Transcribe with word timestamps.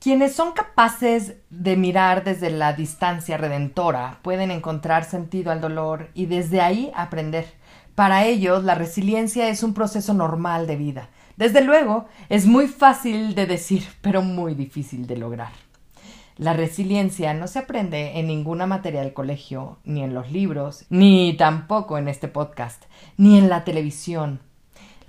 Quienes 0.00 0.34
son 0.34 0.52
capaces 0.52 1.34
de 1.50 1.76
mirar 1.76 2.24
desde 2.24 2.48
la 2.48 2.72
distancia 2.72 3.36
redentora 3.36 4.18
pueden 4.22 4.50
encontrar 4.50 5.04
sentido 5.04 5.52
al 5.52 5.60
dolor 5.60 6.08
y 6.14 6.24
desde 6.24 6.62
ahí 6.62 6.90
aprender. 6.94 7.44
Para 7.96 8.24
ellos, 8.24 8.64
la 8.64 8.74
resiliencia 8.74 9.50
es 9.50 9.62
un 9.62 9.74
proceso 9.74 10.14
normal 10.14 10.66
de 10.66 10.76
vida. 10.76 11.10
Desde 11.36 11.60
luego, 11.60 12.06
es 12.30 12.46
muy 12.46 12.66
fácil 12.66 13.34
de 13.34 13.44
decir, 13.44 13.84
pero 14.00 14.22
muy 14.22 14.54
difícil 14.54 15.06
de 15.06 15.18
lograr. 15.18 15.52
La 16.38 16.54
resiliencia 16.54 17.34
no 17.34 17.46
se 17.46 17.58
aprende 17.58 18.18
en 18.18 18.26
ninguna 18.26 18.64
materia 18.64 19.02
del 19.02 19.12
colegio, 19.12 19.80
ni 19.84 20.02
en 20.02 20.14
los 20.14 20.32
libros, 20.32 20.86
ni 20.88 21.36
tampoco 21.36 21.98
en 21.98 22.08
este 22.08 22.28
podcast, 22.28 22.84
ni 23.18 23.36
en 23.36 23.50
la 23.50 23.64
televisión, 23.64 24.40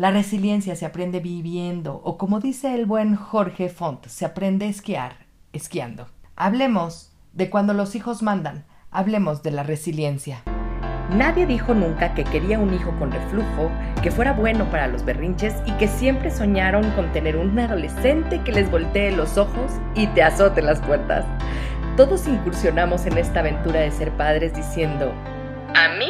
la 0.02 0.10
resiliencia 0.10 0.76
se 0.76 0.88
aprende 0.88 1.20
viviendo 1.20 2.02
o 2.04 2.18
como 2.18 2.40
dice 2.40 2.74
el 2.74 2.88
buen 2.88 3.16
Jorge 3.16 3.70
Font, 3.70 4.08
se 4.08 4.26
aprende 4.26 4.66
a 4.66 4.70
esquiar 4.70 5.28
esquiando. 5.54 6.08
Hablemos 6.36 7.14
de 7.34 7.52
cuando 7.52 7.76
los 7.76 7.94
hijos 7.94 8.24
mandan, 8.24 8.66
hablemos 8.90 9.44
de 9.44 9.52
la 9.52 9.62
resiliencia. 9.62 10.42
Nadie 11.16 11.46
dijo 11.46 11.76
nunca 11.76 12.16
que 12.16 12.24
quería 12.24 12.58
un 12.58 12.74
hijo 12.74 12.98
con 12.98 13.12
reflujo, 13.12 13.70
que 14.02 14.10
fuera 14.10 14.34
bueno 14.34 14.68
para 14.72 14.88
los 14.88 15.06
berrinches 15.06 15.54
y 15.68 15.72
que 15.74 15.88
siempre 15.88 16.32
soñaron 16.32 16.90
con 16.94 17.12
tener 17.12 17.38
un 17.38 17.60
adolescente 17.60 18.42
que 18.44 18.54
les 18.54 18.72
voltee 18.72 19.12
los 19.12 19.38
ojos 19.38 19.72
y 19.94 20.08
te 20.08 20.24
azote 20.24 20.64
las 20.64 20.80
puertas. 20.80 21.28
Todos 21.96 22.28
incursionamos 22.28 23.06
en 23.06 23.20
esta 23.20 23.42
aventura 23.42 23.82
de 23.82 23.92
ser 23.92 24.10
padres 24.18 24.56
diciendo, 24.56 25.14
a 25.76 25.90
mí 26.00 26.10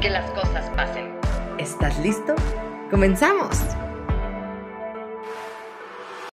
que 0.00 0.10
las 0.10 0.30
cosas 0.30 0.70
pasen. 0.76 1.12
¿Estás 1.58 1.98
listo? 1.98 2.34
¡Comenzamos! 2.90 3.56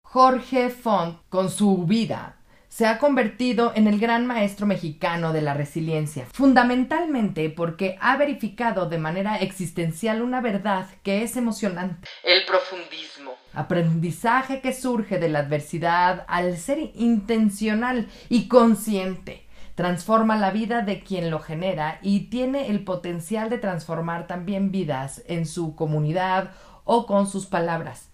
Jorge 0.01 0.69
Font, 0.69 1.19
con 1.29 1.49
su 1.49 1.85
vida, 1.85 2.35
se 2.67 2.85
ha 2.85 2.99
convertido 2.99 3.71
en 3.75 3.87
el 3.87 3.99
gran 3.99 4.25
maestro 4.25 4.65
mexicano 4.65 5.31
de 5.31 5.41
la 5.41 5.53
resiliencia, 5.53 6.25
fundamentalmente 6.33 7.49
porque 7.49 7.97
ha 8.01 8.17
verificado 8.17 8.89
de 8.89 8.97
manera 8.97 9.37
existencial 9.37 10.21
una 10.21 10.41
verdad 10.41 10.87
que 11.01 11.23
es 11.23 11.37
emocionante. 11.37 12.07
El 12.23 12.45
profundismo. 12.45 13.35
Aprendizaje 13.53 14.59
que 14.59 14.73
surge 14.73 15.19
de 15.19 15.29
la 15.29 15.39
adversidad 15.39 16.25
al 16.27 16.57
ser 16.57 16.79
intencional 16.95 18.09
y 18.27 18.47
consciente 18.47 19.42
transforma 19.75 20.37
la 20.37 20.51
vida 20.51 20.81
de 20.81 21.01
quien 21.01 21.29
lo 21.29 21.39
genera 21.39 21.99
y 22.01 22.29
tiene 22.29 22.69
el 22.69 22.83
potencial 22.83 23.49
de 23.49 23.57
transformar 23.57 24.27
también 24.27 24.71
vidas 24.71 25.23
en 25.27 25.45
su 25.45 25.75
comunidad 25.75 26.51
o 26.83 27.05
con 27.05 27.27
sus 27.27 27.45
palabras. 27.45 28.09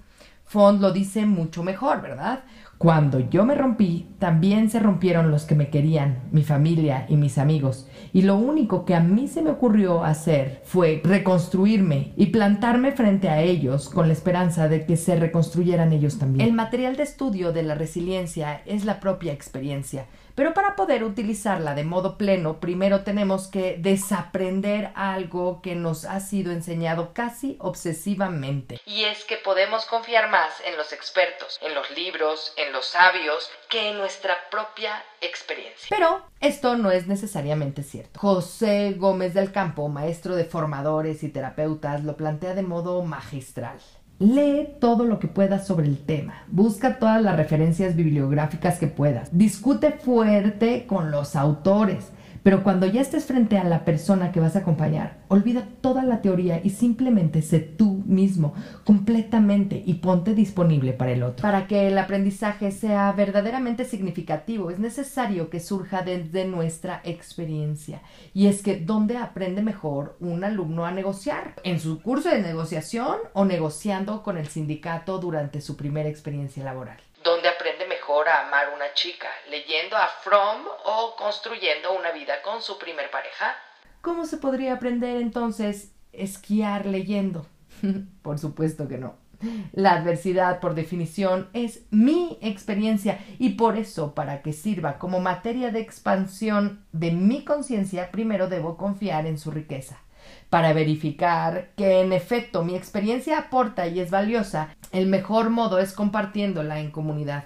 Font 0.45 0.81
lo 0.81 0.91
dice 0.91 1.27
mucho 1.27 1.61
mejor, 1.61 2.01
¿verdad? 2.01 2.43
Cuando 2.79 3.19
yo 3.19 3.45
me 3.45 3.55
rompí, 3.55 4.07
también 4.19 4.69
se 4.69 4.79
rompieron 4.79 5.29
los 5.29 5.43
que 5.43 5.53
me 5.53 5.69
querían, 5.69 6.23
mi 6.31 6.43
familia 6.43 7.05
y 7.09 7.17
mis 7.17 7.37
amigos. 7.37 7.87
Y 8.13 8.21
lo 8.21 8.37
único 8.37 8.85
que 8.85 8.95
a 8.95 9.01
mí 9.01 9.27
se 9.27 9.41
me 9.41 9.51
ocurrió 9.51 10.03
hacer 10.03 10.61
fue 10.63 11.01
reconstruirme 11.03 12.13
y 12.15 12.27
plantarme 12.27 12.93
frente 12.93 13.27
a 13.27 13.41
ellos 13.41 13.89
con 13.89 14.07
la 14.07 14.13
esperanza 14.13 14.69
de 14.69 14.85
que 14.85 14.95
se 14.95 15.17
reconstruyeran 15.17 15.91
ellos 15.91 16.17
también. 16.17 16.47
El 16.47 16.55
material 16.55 16.95
de 16.95 17.03
estudio 17.03 17.51
de 17.51 17.63
la 17.63 17.75
resiliencia 17.75 18.61
es 18.65 18.85
la 18.85 19.01
propia 19.01 19.33
experiencia. 19.33 20.05
Pero 20.39 20.53
para 20.53 20.77
poder 20.77 21.03
utilizarla 21.03 21.75
de 21.75 21.83
modo 21.83 22.17
pleno, 22.17 22.61
primero 22.61 23.03
tenemos 23.03 23.47
que 23.47 23.75
desaprender 23.77 24.93
algo 24.95 25.61
que 25.61 25.75
nos 25.75 26.05
ha 26.05 26.21
sido 26.21 26.53
enseñado 26.53 27.13
casi 27.13 27.57
obsesivamente. 27.59 28.79
Y 28.85 29.03
es 29.03 29.25
que 29.25 29.35
podemos 29.35 29.83
confiar 29.83 30.29
más 30.29 30.61
en 30.65 30.77
los 30.77 30.93
expertos, 30.93 31.59
en 31.61 31.75
los 31.75 31.91
libros, 31.91 32.53
en 32.55 32.71
los 32.71 32.85
sabios, 32.85 33.51
que 33.69 33.89
en 33.89 33.97
nuestra 33.97 34.37
propia 34.49 35.03
experiencia. 35.19 35.87
Pero 35.89 36.25
esto 36.39 36.77
no 36.77 36.89
es 36.89 37.05
necesariamente 37.05 37.83
cierto. 37.83 38.17
José 38.17 38.93
Gómez 38.95 39.33
del 39.33 39.51
Campo, 39.51 39.89
maestro 39.89 40.37
de 40.37 40.45
formadores 40.45 41.21
y 41.23 41.27
terapeutas, 41.27 42.05
lo 42.05 42.15
plantea 42.15 42.53
de 42.53 42.61
modo 42.61 43.01
magistral. 43.03 43.77
Lee 44.19 44.75
todo 44.81 45.05
lo 45.05 45.17
que 45.17 45.29
puedas 45.29 45.65
sobre 45.65 45.87
el 45.87 45.97
tema. 45.97 46.43
Busca 46.47 46.99
todas 46.99 47.21
las 47.21 47.37
referencias 47.37 47.95
bibliográficas 47.95 48.77
que 48.77 48.87
puedas. 48.87 49.29
Discute 49.31 49.93
fuerte 49.93 50.85
con 50.87 51.09
los 51.09 51.37
autores. 51.37 52.11
Pero 52.43 52.63
cuando 52.63 52.85
ya 52.85 53.01
estés 53.01 53.25
frente 53.25 53.57
a 53.57 53.63
la 53.63 53.85
persona 53.85 54.31
que 54.31 54.39
vas 54.39 54.55
a 54.55 54.59
acompañar, 54.59 55.17
olvida 55.27 55.67
toda 55.81 56.03
la 56.03 56.21
teoría 56.21 56.61
y 56.63 56.71
simplemente 56.71 57.41
sé 57.41 57.59
tú 57.59 58.03
mismo 58.05 58.53
completamente 58.83 59.81
y 59.85 59.95
ponte 59.95 60.33
disponible 60.33 60.93
para 60.93 61.11
el 61.11 61.23
otro. 61.23 61.41
Para 61.41 61.67
que 61.67 61.87
el 61.87 61.97
aprendizaje 61.97 62.71
sea 62.71 63.11
verdaderamente 63.11 63.85
significativo, 63.85 64.71
es 64.71 64.79
necesario 64.79 65.49
que 65.49 65.59
surja 65.59 66.01
desde 66.01 66.45
nuestra 66.45 67.01
experiencia. 67.03 68.01
Y 68.33 68.47
es 68.47 68.61
que, 68.61 68.77
¿dónde 68.77 69.17
aprende 69.17 69.61
mejor 69.61 70.17
un 70.19 70.43
alumno 70.43 70.85
a 70.85 70.91
negociar? 70.91 71.55
¿En 71.63 71.79
su 71.79 72.01
curso 72.01 72.29
de 72.29 72.41
negociación 72.41 73.17
o 73.33 73.45
negociando 73.45 74.23
con 74.23 74.37
el 74.37 74.47
sindicato 74.47 75.19
durante 75.19 75.61
su 75.61 75.75
primera 75.75 76.09
experiencia 76.09 76.63
laboral? 76.63 76.97
¿Dónde 78.19 78.31
aprende 78.31 78.43
mejor 78.43 78.43
a 78.43 78.47
amar 78.47 78.73
una 78.75 78.93
chica? 78.93 79.27
¿Leyendo 79.49 79.95
a 79.95 80.07
Fromm 80.07 80.65
o 80.83 81.15
construyendo 81.15 81.93
una 81.97 82.11
vida 82.11 82.41
con 82.43 82.61
su 82.61 82.77
primer 82.77 83.09
pareja? 83.11 83.55
¿Cómo 84.01 84.25
se 84.25 84.37
podría 84.37 84.73
aprender 84.73 85.17
entonces 85.17 85.93
esquiar 86.11 86.85
leyendo? 86.85 87.45
por 88.21 88.37
supuesto 88.37 88.87
que 88.89 88.97
no. 88.97 89.15
La 89.71 89.93
adversidad, 89.93 90.59
por 90.59 90.75
definición, 90.75 91.47
es 91.53 91.83
mi 91.91 92.37
experiencia 92.41 93.19
y 93.37 93.51
por 93.51 93.77
eso, 93.77 94.13
para 94.13 94.41
que 94.41 94.51
sirva 94.51 94.97
como 94.97 95.21
materia 95.21 95.71
de 95.71 95.79
expansión 95.79 96.85
de 96.91 97.11
mi 97.11 97.45
conciencia, 97.45 98.11
primero 98.11 98.49
debo 98.49 98.75
confiar 98.75 99.27
en 99.27 99.37
su 99.37 99.49
riqueza. 99.49 99.97
Para 100.49 100.73
verificar 100.73 101.69
que 101.77 102.01
en 102.01 102.11
efecto 102.11 102.63
mi 102.63 102.75
experiencia 102.75 103.37
aporta 103.37 103.87
y 103.87 104.01
es 104.01 104.11
valiosa, 104.11 104.75
el 104.91 105.05
mejor 105.05 105.51
modo 105.51 105.79
es 105.79 105.93
compartiéndola 105.93 106.81
en 106.81 106.91
comunidad. 106.91 107.45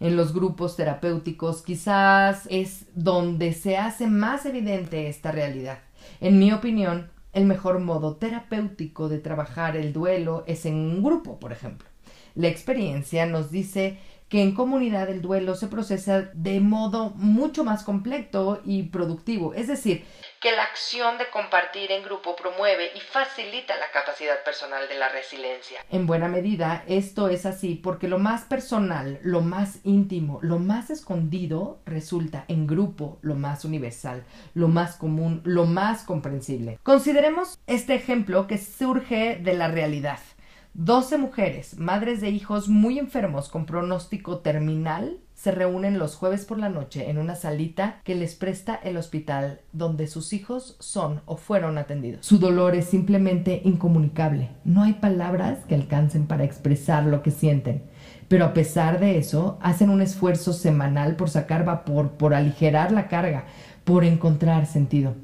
En 0.00 0.16
los 0.16 0.34
grupos 0.34 0.76
terapéuticos 0.76 1.62
quizás 1.62 2.46
es 2.50 2.86
donde 2.94 3.52
se 3.52 3.76
hace 3.76 4.06
más 4.06 4.44
evidente 4.46 5.08
esta 5.08 5.32
realidad. 5.32 5.78
En 6.20 6.38
mi 6.38 6.52
opinión, 6.52 7.10
el 7.32 7.44
mejor 7.44 7.80
modo 7.80 8.16
terapéutico 8.16 9.08
de 9.08 9.18
trabajar 9.18 9.76
el 9.76 9.92
duelo 9.92 10.44
es 10.46 10.66
en 10.66 10.74
un 10.74 11.02
grupo, 11.02 11.38
por 11.38 11.52
ejemplo. 11.52 11.88
La 12.34 12.48
experiencia 12.48 13.26
nos 13.26 13.50
dice 13.50 13.98
que 14.28 14.42
en 14.42 14.54
comunidad 14.54 15.08
el 15.08 15.22
duelo 15.22 15.54
se 15.54 15.68
procesa 15.68 16.30
de 16.34 16.60
modo 16.60 17.10
mucho 17.16 17.64
más 17.64 17.84
completo 17.84 18.60
y 18.64 18.84
productivo, 18.84 19.54
es 19.54 19.68
decir, 19.68 20.04
que 20.40 20.52
la 20.52 20.62
acción 20.64 21.18
de 21.18 21.28
compartir 21.30 21.90
en 21.92 22.02
grupo 22.02 22.36
promueve 22.36 22.90
y 22.94 23.00
facilita 23.00 23.76
la 23.76 23.90
capacidad 23.92 24.42
personal 24.44 24.88
de 24.88 24.98
la 24.98 25.08
resiliencia. 25.08 25.80
En 25.90 26.06
buena 26.06 26.28
medida, 26.28 26.84
esto 26.86 27.28
es 27.28 27.46
así 27.46 27.74
porque 27.74 28.08
lo 28.08 28.18
más 28.18 28.44
personal, 28.44 29.18
lo 29.22 29.40
más 29.40 29.80
íntimo, 29.84 30.38
lo 30.42 30.58
más 30.58 30.90
escondido 30.90 31.80
resulta 31.86 32.44
en 32.48 32.66
grupo 32.66 33.18
lo 33.22 33.34
más 33.34 33.64
universal, 33.64 34.24
lo 34.54 34.68
más 34.68 34.96
común, 34.96 35.40
lo 35.44 35.64
más 35.66 36.02
comprensible. 36.02 36.78
Consideremos 36.82 37.58
este 37.66 37.94
ejemplo 37.94 38.46
que 38.46 38.58
surge 38.58 39.36
de 39.36 39.54
la 39.54 39.68
realidad. 39.68 40.20
12 40.74 41.16
mujeres, 41.16 41.78
madres 41.78 42.20
de 42.20 42.28
hijos 42.28 42.68
muy 42.68 42.98
enfermos 42.98 43.48
con 43.48 43.64
pronóstico 43.64 44.40
terminal, 44.40 45.20
se 45.36 45.52
reúnen 45.52 45.98
los 45.98 46.16
jueves 46.16 46.46
por 46.46 46.58
la 46.58 46.70
noche 46.70 47.10
en 47.10 47.18
una 47.18 47.36
salita 47.36 48.00
que 48.04 48.14
les 48.14 48.34
presta 48.34 48.74
el 48.74 48.96
hospital 48.96 49.60
donde 49.72 50.06
sus 50.06 50.32
hijos 50.32 50.76
son 50.80 51.20
o 51.26 51.36
fueron 51.36 51.76
atendidos. 51.76 52.24
Su 52.24 52.38
dolor 52.38 52.74
es 52.74 52.86
simplemente 52.86 53.60
incomunicable. 53.64 54.48
No 54.64 54.82
hay 54.82 54.94
palabras 54.94 55.58
que 55.68 55.74
alcancen 55.74 56.26
para 56.26 56.44
expresar 56.44 57.04
lo 57.04 57.22
que 57.22 57.30
sienten. 57.30 57.84
Pero 58.28 58.46
a 58.46 58.54
pesar 58.54 58.98
de 58.98 59.18
eso, 59.18 59.58
hacen 59.60 59.90
un 59.90 60.00
esfuerzo 60.00 60.54
semanal 60.54 61.16
por 61.16 61.28
sacar 61.28 61.64
vapor, 61.64 62.12
por 62.12 62.34
aligerar 62.34 62.90
la 62.90 63.06
carga, 63.06 63.44
por 63.84 64.04
encontrar 64.04 64.66
sentido. 64.66 65.14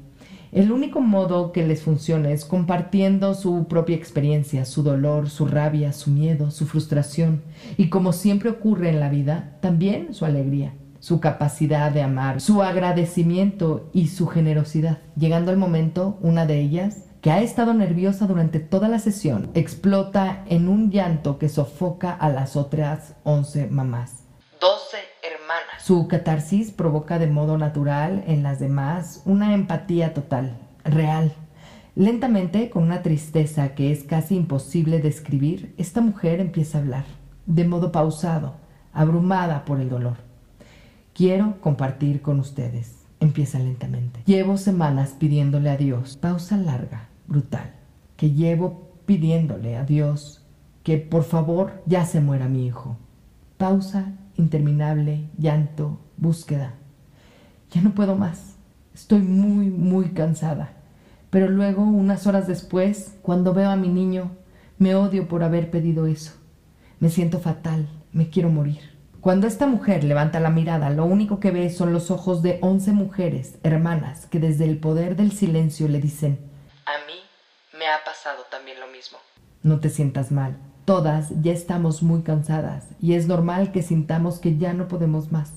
El 0.53 0.71
único 0.71 1.01
modo 1.01 1.51
que 1.51 1.65
les 1.65 1.81
funcione 1.81 2.31
es 2.31 2.45
compartiendo 2.45 3.33
su 3.33 3.65
propia 3.67 3.95
experiencia, 3.95 4.65
su 4.65 4.83
dolor, 4.83 5.31
su 5.31 5.47
rabia, 5.47 5.93
su 5.93 6.11
miedo, 6.11 6.51
su 6.51 6.67
frustración 6.67 7.41
y 7.75 7.89
como 7.89 8.13
siempre 8.13 8.51
ocurre 8.51 8.89
en 8.89 8.99
la 8.99 9.09
vida, 9.09 9.57
también 9.61 10.13
su 10.13 10.25
alegría, 10.25 10.75
su 10.99 11.19
capacidad 11.19 11.91
de 11.91 12.03
amar, 12.03 12.39
su 12.39 12.61
agradecimiento 12.61 13.89
y 13.93 14.09
su 14.09 14.27
generosidad. 14.27 14.99
Llegando 15.15 15.49
el 15.49 15.57
momento, 15.57 16.19
una 16.21 16.45
de 16.45 16.59
ellas, 16.59 17.05
que 17.21 17.31
ha 17.31 17.41
estado 17.41 17.73
nerviosa 17.73 18.27
durante 18.27 18.59
toda 18.59 18.89
la 18.89 18.99
sesión, 18.99 19.49
explota 19.55 20.45
en 20.49 20.67
un 20.67 20.91
llanto 20.91 21.39
que 21.39 21.49
sofoca 21.49 22.11
a 22.13 22.29
las 22.29 22.55
otras 22.55 23.15
once 23.23 23.65
mamás. 23.65 24.25
Doce 24.61 24.97
hermanas. 24.97 25.12
Su 25.85 26.07
catarsis 26.07 26.71
provoca 26.71 27.19
de 27.19 27.27
modo 27.27 27.57
natural 27.57 28.23
en 28.25 28.41
las 28.41 28.57
demás 28.57 29.21
una 29.25 29.53
empatía 29.53 30.13
total, 30.13 30.57
real. 30.85 31.33
Lentamente, 31.93 32.69
con 32.69 32.83
una 32.83 33.01
tristeza 33.01 33.75
que 33.75 33.91
es 33.91 34.05
casi 34.05 34.37
imposible 34.37 35.01
describir, 35.01 35.75
esta 35.77 35.99
mujer 35.99 36.39
empieza 36.39 36.77
a 36.77 36.81
hablar, 36.83 37.03
de 37.47 37.65
modo 37.65 37.91
pausado, 37.91 38.53
abrumada 38.93 39.65
por 39.65 39.81
el 39.81 39.89
dolor. 39.89 40.15
Quiero 41.13 41.59
compartir 41.59 42.21
con 42.21 42.39
ustedes. 42.39 43.03
Empieza 43.19 43.59
lentamente. 43.59 44.21
Llevo 44.25 44.55
semanas 44.55 45.13
pidiéndole 45.19 45.69
a 45.69 45.75
Dios, 45.75 46.15
pausa 46.15 46.55
larga, 46.55 47.09
brutal, 47.27 47.73
que 48.15 48.31
llevo 48.31 48.93
pidiéndole 49.05 49.75
a 49.75 49.83
Dios 49.83 50.45
que 50.83 50.97
por 50.97 51.25
favor 51.25 51.83
ya 51.85 52.05
se 52.05 52.21
muera 52.21 52.47
mi 52.47 52.67
hijo. 52.67 52.95
Pausa 53.57 54.13
interminable, 54.37 55.29
llanto, 55.37 55.99
búsqueda. 56.17 56.75
Ya 57.71 57.81
no 57.81 57.93
puedo 57.93 58.15
más. 58.15 58.55
Estoy 58.93 59.19
muy, 59.19 59.69
muy 59.69 60.09
cansada. 60.09 60.73
Pero 61.29 61.49
luego, 61.49 61.81
unas 61.83 62.27
horas 62.27 62.47
después, 62.47 63.15
cuando 63.23 63.53
veo 63.53 63.71
a 63.71 63.75
mi 63.75 63.87
niño, 63.87 64.31
me 64.77 64.95
odio 64.95 65.27
por 65.27 65.43
haber 65.43 65.71
pedido 65.71 66.05
eso. 66.05 66.33
Me 66.99 67.09
siento 67.09 67.39
fatal, 67.39 67.87
me 68.11 68.29
quiero 68.29 68.49
morir. 68.49 68.93
Cuando 69.19 69.47
esta 69.47 69.65
mujer 69.65 70.03
levanta 70.03 70.39
la 70.39 70.49
mirada, 70.49 70.89
lo 70.89 71.05
único 71.05 71.39
que 71.39 71.51
ve 71.51 71.69
son 71.69 71.93
los 71.93 72.11
ojos 72.11 72.41
de 72.41 72.59
once 72.61 72.91
mujeres, 72.91 73.57
hermanas, 73.63 74.25
que 74.25 74.39
desde 74.39 74.65
el 74.65 74.79
poder 74.79 75.15
del 75.15 75.31
silencio 75.31 75.87
le 75.87 76.01
dicen, 76.01 76.39
A 76.85 77.07
mí 77.07 77.19
me 77.79 77.87
ha 77.87 78.03
pasado 78.03 78.43
también 78.51 78.79
lo 78.79 78.87
mismo. 78.87 79.17
No 79.63 79.79
te 79.79 79.89
sientas 79.89 80.31
mal. 80.31 80.57
Todas 80.85 81.31
ya 81.41 81.53
estamos 81.53 82.03
muy 82.03 82.23
cansadas 82.23 82.89
y 83.01 83.13
es 83.13 83.25
normal 83.25 83.71
que 83.71 83.81
sintamos 83.81 84.39
que 84.39 84.57
ya 84.57 84.73
no 84.73 84.89
podemos 84.89 85.31
más. 85.31 85.53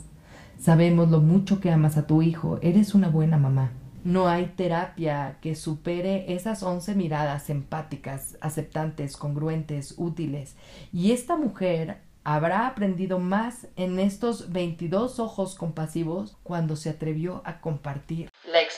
Sabemos 0.56 1.11
lo 1.11 1.20
mucho 1.20 1.61
que 1.61 1.73
amas 1.73 1.96
a 1.96 2.06
tu 2.06 2.23
hijo, 2.23 2.61
eres 2.62 2.94
una 2.94 3.08
buena 3.08 3.37
mamá. 3.37 3.73
No 4.05 4.28
hay 4.28 4.52
terapia 4.56 5.38
que 5.40 5.56
supere 5.56 6.32
esas 6.32 6.62
once 6.62 6.94
miradas 6.94 7.50
empáticas, 7.50 8.38
aceptantes, 8.40 9.17
congruentes, 9.17 9.94
útiles. 9.96 10.55
Y 10.93 11.11
esta 11.11 11.37
mujer 11.37 11.99
habrá 12.22 12.69
aprendido 12.69 13.19
más 13.19 13.67
en 13.75 13.99
estos 13.99 14.52
22 14.52 15.19
ojos 15.19 15.56
compasivos 15.56 16.37
cuando 16.44 16.76
se 16.76 16.90
atrevió 16.90 17.43
a 17.44 17.61
compartir 17.61 18.29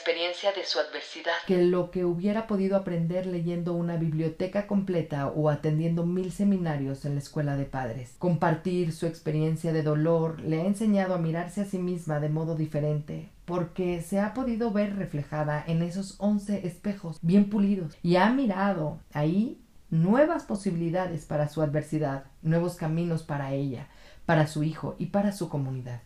de 0.09 0.65
su 0.65 0.79
adversidad 0.79 1.33
que 1.45 1.61
lo 1.61 1.91
que 1.91 2.03
hubiera 2.03 2.47
podido 2.47 2.75
aprender 2.75 3.27
leyendo 3.27 3.73
una 3.73 3.95
biblioteca 3.95 4.65
completa 4.65 5.27
o 5.27 5.49
atendiendo 5.49 6.03
mil 6.03 6.31
seminarios 6.31 7.05
en 7.05 7.13
la 7.13 7.19
escuela 7.19 7.55
de 7.55 7.65
padres. 7.65 8.15
Compartir 8.17 8.91
su 8.91 9.05
experiencia 9.05 9.71
de 9.71 9.83
dolor 9.83 10.41
le 10.41 10.61
ha 10.61 10.65
enseñado 10.65 11.13
a 11.13 11.19
mirarse 11.19 11.61
a 11.61 11.65
sí 11.65 11.77
misma 11.77 12.19
de 12.19 12.29
modo 12.29 12.55
diferente, 12.55 13.29
porque 13.45 14.01
se 14.01 14.19
ha 14.19 14.33
podido 14.33 14.71
ver 14.71 14.95
reflejada 14.95 15.63
en 15.67 15.83
esos 15.83 16.15
once 16.17 16.65
espejos 16.65 17.19
bien 17.21 17.51
pulidos 17.51 17.95
y 18.01 18.15
ha 18.15 18.31
mirado 18.31 18.99
ahí 19.13 19.61
nuevas 19.91 20.43
posibilidades 20.43 21.25
para 21.25 21.49
su 21.49 21.61
adversidad, 21.61 22.23
nuevos 22.41 22.77
caminos 22.77 23.21
para 23.21 23.53
ella, 23.53 23.89
para 24.25 24.47
su 24.47 24.63
hijo 24.63 24.95
y 24.97 25.07
para 25.07 25.33
su 25.33 25.49
comunidad. 25.49 26.01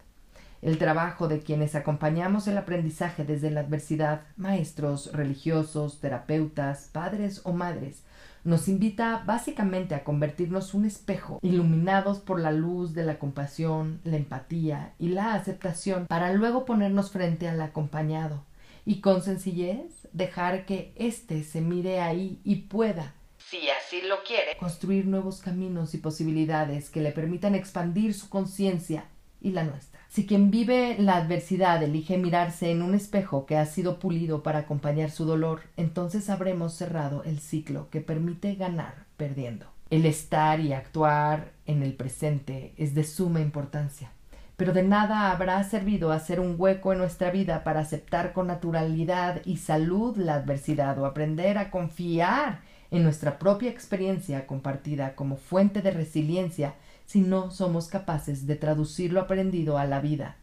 El 0.63 0.77
trabajo 0.77 1.27
de 1.27 1.41
quienes 1.41 1.75
acompañamos 1.75 2.47
el 2.47 2.57
aprendizaje 2.57 3.25
desde 3.25 3.51
la 3.51 3.59
adversidad, 3.59 4.21
maestros, 4.37 5.11
religiosos, 5.11 5.99
terapeutas, 5.99 6.89
padres 6.93 7.41
o 7.43 7.51
madres, 7.51 8.03
nos 8.45 8.69
invita 8.69 9.23
básicamente 9.25 9.93
a 9.93 10.05
convertirnos 10.05 10.73
un 10.73 10.85
espejo, 10.85 11.39
iluminados 11.41 12.19
por 12.19 12.39
la 12.39 12.53
luz 12.53 12.93
de 12.93 13.03
la 13.03 13.19
compasión, 13.19 13.99
la 14.05 14.15
empatía 14.15 14.93
y 14.99 15.09
la 15.09 15.33
aceptación, 15.33 16.07
para 16.07 16.31
luego 16.31 16.63
ponernos 16.63 17.11
frente 17.11 17.49
al 17.49 17.61
acompañado 17.61 18.45
y 18.85 19.01
con 19.01 19.21
sencillez 19.21 20.07
dejar 20.13 20.65
que 20.65 20.93
éste 20.95 21.43
se 21.43 21.59
mire 21.59 21.99
ahí 21.99 22.39
y 22.45 22.55
pueda 22.55 23.13
si 23.37 23.69
así 23.69 24.01
lo 24.07 24.23
quiere, 24.23 24.57
construir 24.57 25.05
nuevos 25.05 25.41
caminos 25.41 25.93
y 25.93 25.97
posibilidades 25.97 26.89
que 26.89 27.01
le 27.01 27.11
permitan 27.11 27.53
expandir 27.53 28.13
su 28.13 28.29
conciencia 28.29 29.05
y 29.43 29.51
la 29.51 29.63
nuestra. 29.63 29.99
Si 30.09 30.25
quien 30.25 30.49
vive 30.49 30.95
la 30.97 31.17
adversidad 31.17 31.83
elige 31.83 32.17
mirarse 32.17 32.71
en 32.71 32.81
un 32.81 32.95
espejo 32.95 33.45
que 33.45 33.57
ha 33.57 33.65
sido 33.67 33.99
pulido 33.99 34.41
para 34.41 34.59
acompañar 34.59 35.11
su 35.11 35.25
dolor, 35.25 35.61
entonces 35.77 36.29
habremos 36.31 36.73
cerrado 36.73 37.23
el 37.23 37.39
ciclo 37.39 37.89
que 37.91 38.01
permite 38.01 38.55
ganar 38.55 39.05
perdiendo. 39.17 39.67
El 39.89 40.05
estar 40.07 40.59
y 40.59 40.73
actuar 40.73 41.51
en 41.67 41.83
el 41.83 41.93
presente 41.93 42.73
es 42.77 42.95
de 42.95 43.03
suma 43.03 43.41
importancia 43.41 44.11
pero 44.55 44.71
de 44.71 44.83
nada 44.83 45.31
habrá 45.31 45.63
servido 45.63 46.11
hacer 46.11 46.39
un 46.39 46.55
hueco 46.57 46.93
en 46.93 46.99
nuestra 46.99 47.31
vida 47.31 47.63
para 47.63 47.81
aceptar 47.81 48.33
con 48.33 48.47
naturalidad 48.47 49.41
y 49.45 49.57
salud 49.57 50.15
la 50.17 50.35
adversidad 50.35 50.97
o 50.99 51.05
aprender 51.05 51.57
a 51.57 51.71
confiar 51.71 52.61
en 52.91 53.03
nuestra 53.03 53.39
propia 53.39 53.71
experiencia 53.71 54.45
compartida 54.45 55.15
como 55.15 55.37
fuente 55.37 55.81
de 55.81 55.91
resiliencia 55.91 56.75
si 57.05 57.21
no 57.21 57.51
somos 57.51 57.87
capaces 57.87 58.47
de 58.47 58.55
traducir 58.55 59.13
lo 59.13 59.21
aprendido 59.21 59.77
a 59.77 59.85
la 59.85 59.99
vida. 59.99 60.37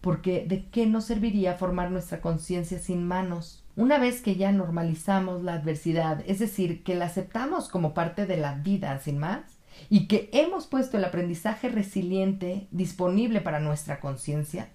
Porque 0.00 0.44
¿de 0.46 0.68
qué 0.68 0.86
nos 0.86 1.04
serviría 1.04 1.54
formar 1.54 1.90
nuestra 1.90 2.20
conciencia 2.20 2.78
sin 2.78 3.06
manos? 3.06 3.64
Una 3.76 3.98
vez 3.98 4.20
que 4.22 4.36
ya 4.36 4.52
normalizamos 4.52 5.42
la 5.42 5.54
adversidad, 5.54 6.22
es 6.26 6.38
decir, 6.38 6.82
que 6.82 6.94
la 6.94 7.06
aceptamos 7.06 7.68
como 7.68 7.92
parte 7.92 8.26
de 8.26 8.36
la 8.36 8.54
vida 8.54 8.98
sin 9.00 9.18
más, 9.18 9.56
y 9.90 10.08
que 10.08 10.30
hemos 10.32 10.66
puesto 10.66 10.96
el 10.96 11.04
aprendizaje 11.04 11.68
resiliente 11.68 12.68
disponible 12.70 13.40
para 13.40 13.60
nuestra 13.60 14.00
conciencia, 14.00 14.70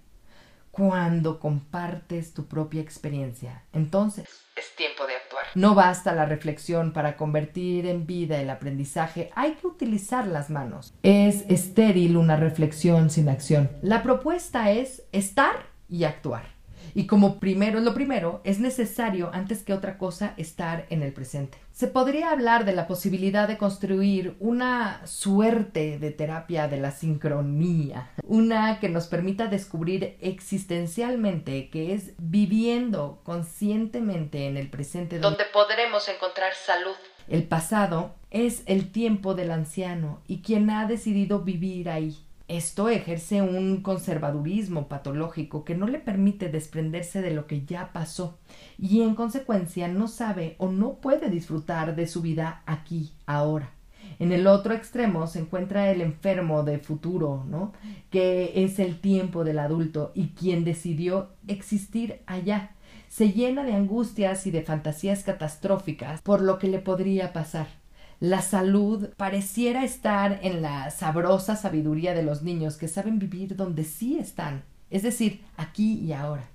cuando 0.72 1.40
compartes 1.40 2.34
tu 2.34 2.48
propia 2.48 2.82
experiencia, 2.82 3.64
entonces 3.74 4.30
es 4.56 4.76
tiempo. 4.76 4.91
No 5.54 5.76
basta 5.76 6.14
la 6.14 6.26
reflexión 6.26 6.94
para 6.94 7.18
convertir 7.18 7.86
en 7.86 8.08
vida 8.08 8.40
el 8.40 8.50
aprendizaje, 8.50 9.30
hay 9.36 9.54
que 9.56 9.68
utilizar 9.68 10.26
las 10.26 10.50
manos. 10.50 10.94
Es 11.04 11.44
estéril 11.50 12.16
una 12.16 12.38
reflexión 12.38 13.10
sin 13.10 13.28
acción. 13.28 13.70
La 13.82 14.02
propuesta 14.02 14.72
es 14.72 15.04
estar 15.12 15.68
y 15.90 16.06
actuar. 16.06 16.46
Y 16.94 17.06
como 17.06 17.40
primero 17.40 17.80
lo 17.82 17.94
primero, 17.94 18.42
es 18.44 18.60
necesario, 18.60 19.30
antes 19.34 19.64
que 19.64 19.74
otra 19.74 19.98
cosa, 19.98 20.34
estar 20.38 20.86
en 20.90 21.04
el 21.04 21.12
presente. 21.12 21.58
Se 21.72 21.88
podría 21.88 22.32
hablar 22.32 22.66
de 22.66 22.74
la 22.74 22.86
posibilidad 22.86 23.48
de 23.48 23.58
construir 23.58 24.36
una 24.40 25.06
suerte 25.08 25.98
de 26.00 26.12
terapia 26.12 26.68
de 26.68 26.78
la 26.78 26.92
sincronía, 26.92 28.12
una 28.24 28.80
que 28.80 28.90
nos 28.90 29.08
permita 29.08 29.48
descubrir 29.48 30.18
existencialmente 30.22 31.70
que 31.70 31.94
es 31.94 32.12
viviendo 32.18 33.22
conscientemente 33.24 34.48
en 34.48 34.58
el 34.58 34.70
presente 34.70 35.18
donde 35.20 35.46
podremos 35.46 36.08
encontrar 36.10 36.54
salud. 36.54 36.96
El 37.28 37.48
pasado 37.48 38.14
es 38.30 38.64
el 38.66 38.92
tiempo 38.92 39.34
del 39.34 39.52
anciano 39.52 40.22
y 40.28 40.42
quien 40.42 40.70
ha 40.70 40.86
decidido 40.88 41.40
vivir 41.40 41.90
ahí. 41.90 42.18
Esto 42.50 42.90
ejerce 42.90 43.42
un 43.42 43.82
conservadurismo 43.82 44.90
patológico 44.90 45.64
que 45.64 45.74
no 45.74 45.88
le 45.88 46.00
permite 46.00 46.50
desprenderse 46.50 47.22
de 47.22 47.32
lo 47.32 47.48
que 47.48 47.64
ya 47.64 47.94
pasó 47.94 48.38
y 48.82 49.02
en 49.02 49.16
consecuencia 49.16 49.88
no 49.88 50.10
sabe 50.10 50.56
o 50.58 50.70
no 50.70 50.96
puede 50.96 51.30
disfrutar 51.30 51.96
de 51.96 52.08
su 52.08 52.22
vida 52.22 52.64
aquí, 52.66 53.12
ahora. 53.26 53.70
En 54.20 54.34
el 54.34 54.48
otro 54.48 54.74
extremo 54.74 55.28
se 55.28 55.40
encuentra 55.40 55.90
el 55.92 56.02
enfermo 56.02 56.64
de 56.64 56.80
futuro, 56.80 57.46
¿no? 57.48 57.72
Que 58.10 58.52
es 58.66 58.80
el 58.80 59.00
tiempo 59.00 59.44
del 59.44 59.60
adulto 59.60 60.12
y 60.16 60.30
quien 60.30 60.66
decidió 60.66 61.30
existir 61.48 62.22
allá. 62.26 62.72
Se 63.08 63.32
llena 63.32 63.64
de 63.64 63.74
angustias 63.74 64.46
y 64.48 64.52
de 64.52 64.64
fantasías 64.64 65.24
catastróficas 65.24 66.22
por 66.22 66.42
lo 66.42 66.60
que 66.60 66.68
le 66.68 66.80
podría 66.80 67.32
pasar 67.32 67.68
la 68.22 68.44
salud 68.44 69.10
pareciera 69.18 69.84
estar 69.84 70.42
en 70.44 70.62
la 70.62 70.92
sabrosa 70.92 71.56
sabiduría 71.56 72.14
de 72.14 72.22
los 72.22 72.44
niños 72.44 72.78
que 72.78 72.88
saben 72.88 73.18
vivir 73.18 73.56
donde 73.56 73.84
sí 73.84 74.20
están, 74.20 74.62
es 74.92 75.02
decir, 75.02 75.42
aquí 75.58 75.94
y 75.94 76.14
ahora. 76.14 76.48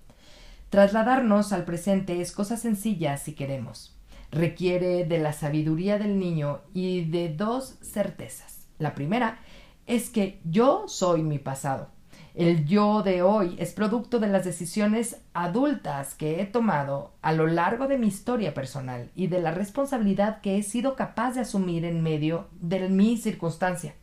Trasladarnos 0.71 1.53
al 1.53 1.65
presente 1.65 2.21
es 2.21 2.33
cosa 2.33 2.57
sencilla 2.57 3.17
si 3.19 3.35
queremos. 3.35 3.97
Requiere 4.33 5.05
de 5.05 5.19
la 5.19 5.33
sabiduría 5.33 5.99
del 5.99 6.19
niño 6.19 6.63
y 6.75 7.05
de 7.05 7.29
dos 7.29 7.79
certezas. 7.83 8.67
La 8.79 8.95
primera 8.95 9.39
es 9.87 10.11
que 10.11 10.41
yo 10.45 10.89
soy 10.89 11.23
mi 11.23 11.39
pasado. 11.39 11.91
El 12.35 12.67
yo 12.67 13.03
de 13.03 13.23
hoy 13.23 13.57
es 13.59 13.73
producto 13.73 14.19
de 14.19 14.27
las 14.27 14.45
decisiones 14.45 15.23
adultas 15.33 16.15
que 16.15 16.43
he 16.43 16.47
tomado 16.47 17.15
a 17.23 17.33
lo 17.33 17.47
largo 17.47 17.87
de 17.87 17.97
mi 17.97 18.09
historia 18.09 18.53
personal 18.53 19.11
y 19.15 19.29
de 19.29 19.41
la 19.41 19.53
responsabilidad 19.53 20.41
que 20.41 20.59
he 20.59 20.63
sido 20.65 20.97
capaz 20.97 21.35
de 21.35 21.41
asumir 21.41 21.85
en 21.85 22.03
medio 22.03 22.49
de 22.61 22.89
mi 22.89 23.17
circunstancia. 23.17 23.95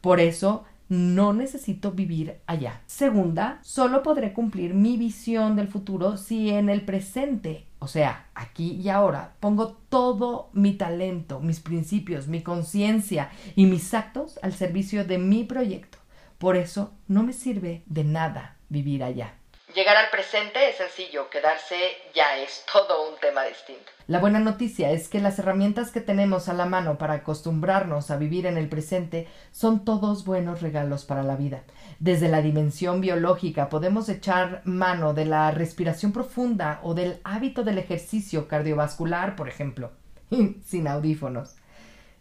Por 0.00 0.20
eso 0.20 0.64
no 0.90 1.32
necesito 1.32 1.92
vivir 1.92 2.40
allá. 2.46 2.82
Segunda, 2.86 3.60
solo 3.62 4.02
podré 4.02 4.32
cumplir 4.32 4.74
mi 4.74 4.96
visión 4.96 5.56
del 5.56 5.68
futuro 5.68 6.16
si 6.16 6.50
en 6.50 6.68
el 6.68 6.82
presente, 6.82 7.66
o 7.78 7.86
sea, 7.86 8.26
aquí 8.34 8.72
y 8.72 8.88
ahora, 8.88 9.36
pongo 9.40 9.78
todo 9.88 10.50
mi 10.52 10.74
talento, 10.74 11.40
mis 11.40 11.60
principios, 11.60 12.26
mi 12.26 12.42
conciencia 12.42 13.30
y 13.54 13.66
mis 13.66 13.94
actos 13.94 14.38
al 14.42 14.52
servicio 14.52 15.04
de 15.04 15.18
mi 15.18 15.44
proyecto. 15.44 15.98
Por 16.38 16.56
eso 16.56 16.92
no 17.06 17.22
me 17.22 17.32
sirve 17.32 17.84
de 17.86 18.02
nada 18.02 18.56
vivir 18.68 19.04
allá. 19.04 19.39
Llegar 19.74 19.96
al 19.96 20.10
presente 20.10 20.68
es 20.68 20.76
sencillo, 20.76 21.30
quedarse 21.30 21.76
ya 22.12 22.36
es 22.38 22.64
todo 22.72 23.08
un 23.08 23.20
tema 23.20 23.44
distinto. 23.44 23.92
La 24.08 24.18
buena 24.18 24.40
noticia 24.40 24.90
es 24.90 25.06
que 25.06 25.20
las 25.20 25.38
herramientas 25.38 25.92
que 25.92 26.00
tenemos 26.00 26.48
a 26.48 26.54
la 26.54 26.66
mano 26.66 26.98
para 26.98 27.14
acostumbrarnos 27.14 28.10
a 28.10 28.16
vivir 28.16 28.46
en 28.46 28.58
el 28.58 28.68
presente 28.68 29.28
son 29.52 29.84
todos 29.84 30.24
buenos 30.24 30.60
regalos 30.60 31.04
para 31.04 31.22
la 31.22 31.36
vida. 31.36 31.62
Desde 32.00 32.28
la 32.28 32.42
dimensión 32.42 33.00
biológica 33.00 33.68
podemos 33.68 34.08
echar 34.08 34.62
mano 34.64 35.14
de 35.14 35.26
la 35.26 35.52
respiración 35.52 36.12
profunda 36.12 36.80
o 36.82 36.94
del 36.94 37.20
hábito 37.22 37.62
del 37.62 37.78
ejercicio 37.78 38.48
cardiovascular, 38.48 39.36
por 39.36 39.48
ejemplo, 39.48 39.92
sin 40.64 40.88
audífonos. 40.88 41.54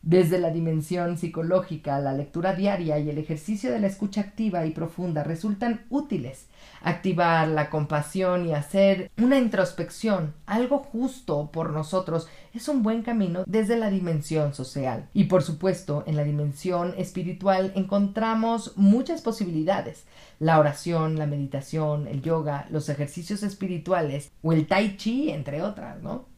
Desde 0.02 0.40
la 0.40 0.50
dimensión 0.50 1.18
psicológica, 1.18 2.00
la 2.00 2.14
lectura 2.14 2.56
diaria 2.56 2.98
y 3.00 3.10
el 3.10 3.18
ejercicio 3.18 3.70
de 3.70 3.80
la 3.80 3.88
escucha 3.88 4.22
activa 4.22 4.66
y 4.66 4.72
profunda 4.72 5.26
resultan 5.26 5.86
útiles. 5.90 6.48
Activar 6.82 7.50
la 7.50 7.70
compasión 7.70 8.48
y 8.48 8.54
hacer 8.54 9.12
una 9.18 9.38
introspección, 9.38 10.34
algo 10.46 10.80
justo 10.80 11.52
por 11.52 11.74
nosotros, 11.74 12.30
es 12.54 12.70
un 12.70 12.82
buen 12.82 13.02
camino 13.02 13.44
desde 13.46 13.76
la 13.76 13.90
dimensión 13.90 14.54
social. 14.54 15.10
Y 15.14 15.26
por 15.26 15.44
supuesto, 15.44 16.06
en 16.08 16.16
la 16.16 16.24
dimensión 16.24 16.94
espiritual 16.98 17.74
encontramos 17.76 18.78
muchas 18.78 19.22
posibilidades. 19.22 20.06
La 20.40 20.60
oración, 20.60 21.20
la 21.20 21.26
meditación, 21.26 22.08
el 22.08 22.22
yoga, 22.22 22.68
los 22.70 22.88
ejercicios 22.88 23.44
espirituales 23.44 24.32
o 24.42 24.54
el 24.54 24.66
tai 24.66 24.96
chi, 24.96 25.30
entre 25.30 25.62
otras, 25.62 26.02
¿no? 26.02 26.29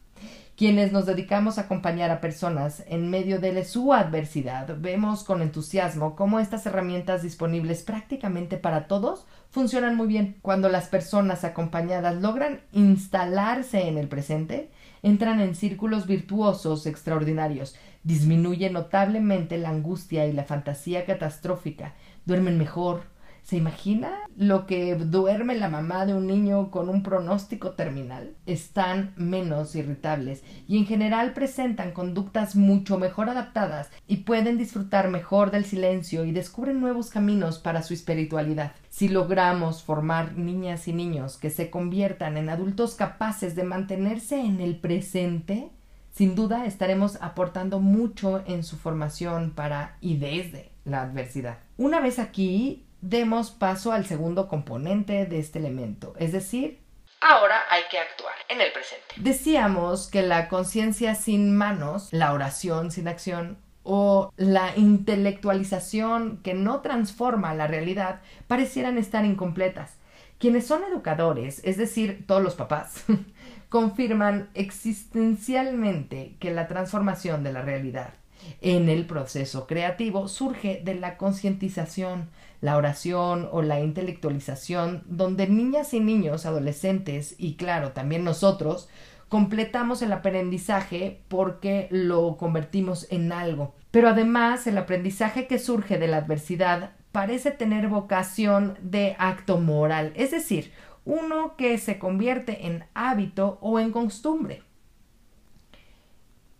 Quienes 0.62 0.92
nos 0.92 1.06
dedicamos 1.06 1.58
a 1.58 1.62
acompañar 1.62 2.12
a 2.12 2.20
personas 2.20 2.84
en 2.86 3.10
medio 3.10 3.40
de 3.40 3.64
su 3.64 3.92
adversidad, 3.92 4.76
vemos 4.78 5.24
con 5.24 5.42
entusiasmo 5.42 6.14
cómo 6.14 6.38
estas 6.38 6.64
herramientas 6.66 7.24
disponibles 7.24 7.82
prácticamente 7.82 8.58
para 8.58 8.86
todos 8.86 9.26
funcionan 9.50 9.96
muy 9.96 10.06
bien. 10.06 10.36
Cuando 10.40 10.68
las 10.68 10.86
personas 10.86 11.42
acompañadas 11.42 12.14
logran 12.22 12.60
instalarse 12.70 13.88
en 13.88 13.98
el 13.98 14.06
presente, 14.06 14.70
entran 15.02 15.40
en 15.40 15.56
círculos 15.56 16.06
virtuosos 16.06 16.86
extraordinarios, 16.86 17.74
disminuye 18.04 18.70
notablemente 18.70 19.58
la 19.58 19.70
angustia 19.70 20.28
y 20.28 20.32
la 20.32 20.44
fantasía 20.44 21.04
catastrófica, 21.06 21.94
duermen 22.24 22.56
mejor, 22.56 23.02
¿Se 23.42 23.56
imagina 23.56 24.20
lo 24.36 24.66
que 24.66 24.94
duerme 24.94 25.56
la 25.56 25.68
mamá 25.68 26.06
de 26.06 26.14
un 26.14 26.28
niño 26.28 26.70
con 26.70 26.88
un 26.88 27.02
pronóstico 27.02 27.72
terminal? 27.72 28.34
Están 28.46 29.12
menos 29.16 29.74
irritables 29.74 30.42
y 30.68 30.78
en 30.78 30.86
general 30.86 31.32
presentan 31.32 31.90
conductas 31.90 32.54
mucho 32.54 32.98
mejor 32.98 33.28
adaptadas 33.28 33.90
y 34.06 34.18
pueden 34.18 34.58
disfrutar 34.58 35.10
mejor 35.10 35.50
del 35.50 35.64
silencio 35.64 36.24
y 36.24 36.30
descubren 36.30 36.80
nuevos 36.80 37.10
caminos 37.10 37.58
para 37.58 37.82
su 37.82 37.94
espiritualidad. 37.94 38.72
Si 38.88 39.08
logramos 39.08 39.82
formar 39.82 40.38
niñas 40.38 40.86
y 40.86 40.92
niños 40.92 41.36
que 41.36 41.50
se 41.50 41.68
conviertan 41.68 42.36
en 42.36 42.48
adultos 42.48 42.94
capaces 42.94 43.56
de 43.56 43.64
mantenerse 43.64 44.38
en 44.40 44.60
el 44.60 44.76
presente, 44.76 45.70
sin 46.12 46.36
duda 46.36 46.64
estaremos 46.64 47.18
aportando 47.20 47.80
mucho 47.80 48.44
en 48.46 48.62
su 48.62 48.76
formación 48.76 49.50
para 49.50 49.96
y 50.00 50.16
desde 50.16 50.70
la 50.84 51.02
adversidad. 51.02 51.58
Una 51.76 52.00
vez 52.00 52.18
aquí, 52.18 52.86
demos 53.02 53.50
paso 53.50 53.92
al 53.92 54.06
segundo 54.06 54.48
componente 54.48 55.26
de 55.26 55.38
este 55.38 55.58
elemento, 55.58 56.14
es 56.18 56.32
decir, 56.32 56.80
ahora 57.20 57.56
hay 57.70 57.82
que 57.90 57.98
actuar 57.98 58.34
en 58.48 58.60
el 58.60 58.72
presente. 58.72 59.04
Decíamos 59.16 60.08
que 60.08 60.22
la 60.22 60.48
conciencia 60.48 61.14
sin 61.14 61.54
manos, 61.54 62.08
la 62.12 62.32
oración 62.32 62.90
sin 62.90 63.08
acción 63.08 63.58
o 63.82 64.32
la 64.36 64.76
intelectualización 64.76 66.38
que 66.42 66.54
no 66.54 66.80
transforma 66.80 67.54
la 67.54 67.66
realidad 67.66 68.20
parecieran 68.46 68.98
estar 68.98 69.24
incompletas. 69.24 69.96
Quienes 70.38 70.66
son 70.66 70.82
educadores, 70.84 71.60
es 71.64 71.76
decir, 71.76 72.24
todos 72.26 72.42
los 72.42 72.54
papás, 72.54 73.04
confirman 73.68 74.50
existencialmente 74.54 76.36
que 76.40 76.50
la 76.50 76.68
transformación 76.68 77.42
de 77.42 77.52
la 77.52 77.62
realidad 77.62 78.14
en 78.60 78.88
el 78.88 79.06
proceso 79.06 79.66
creativo 79.66 80.28
surge 80.28 80.80
de 80.84 80.94
la 80.94 81.16
concientización, 81.16 82.28
la 82.62 82.76
oración 82.78 83.48
o 83.52 83.60
la 83.60 83.80
intelectualización, 83.80 85.02
donde 85.06 85.48
niñas 85.48 85.92
y 85.92 86.00
niños, 86.00 86.46
adolescentes 86.46 87.34
y 87.36 87.56
claro, 87.56 87.90
también 87.90 88.24
nosotros, 88.24 88.88
completamos 89.28 90.00
el 90.00 90.12
aprendizaje 90.12 91.22
porque 91.28 91.88
lo 91.90 92.36
convertimos 92.36 93.08
en 93.10 93.32
algo. 93.32 93.74
Pero 93.90 94.08
además 94.08 94.66
el 94.66 94.78
aprendizaje 94.78 95.46
que 95.46 95.58
surge 95.58 95.98
de 95.98 96.06
la 96.06 96.18
adversidad 96.18 96.92
parece 97.10 97.50
tener 97.50 97.88
vocación 97.88 98.78
de 98.80 99.16
acto 99.18 99.58
moral, 99.58 100.12
es 100.14 100.30
decir, 100.30 100.72
uno 101.04 101.56
que 101.56 101.76
se 101.78 101.98
convierte 101.98 102.66
en 102.66 102.84
hábito 102.94 103.58
o 103.60 103.80
en 103.80 103.90
costumbre. 103.90 104.62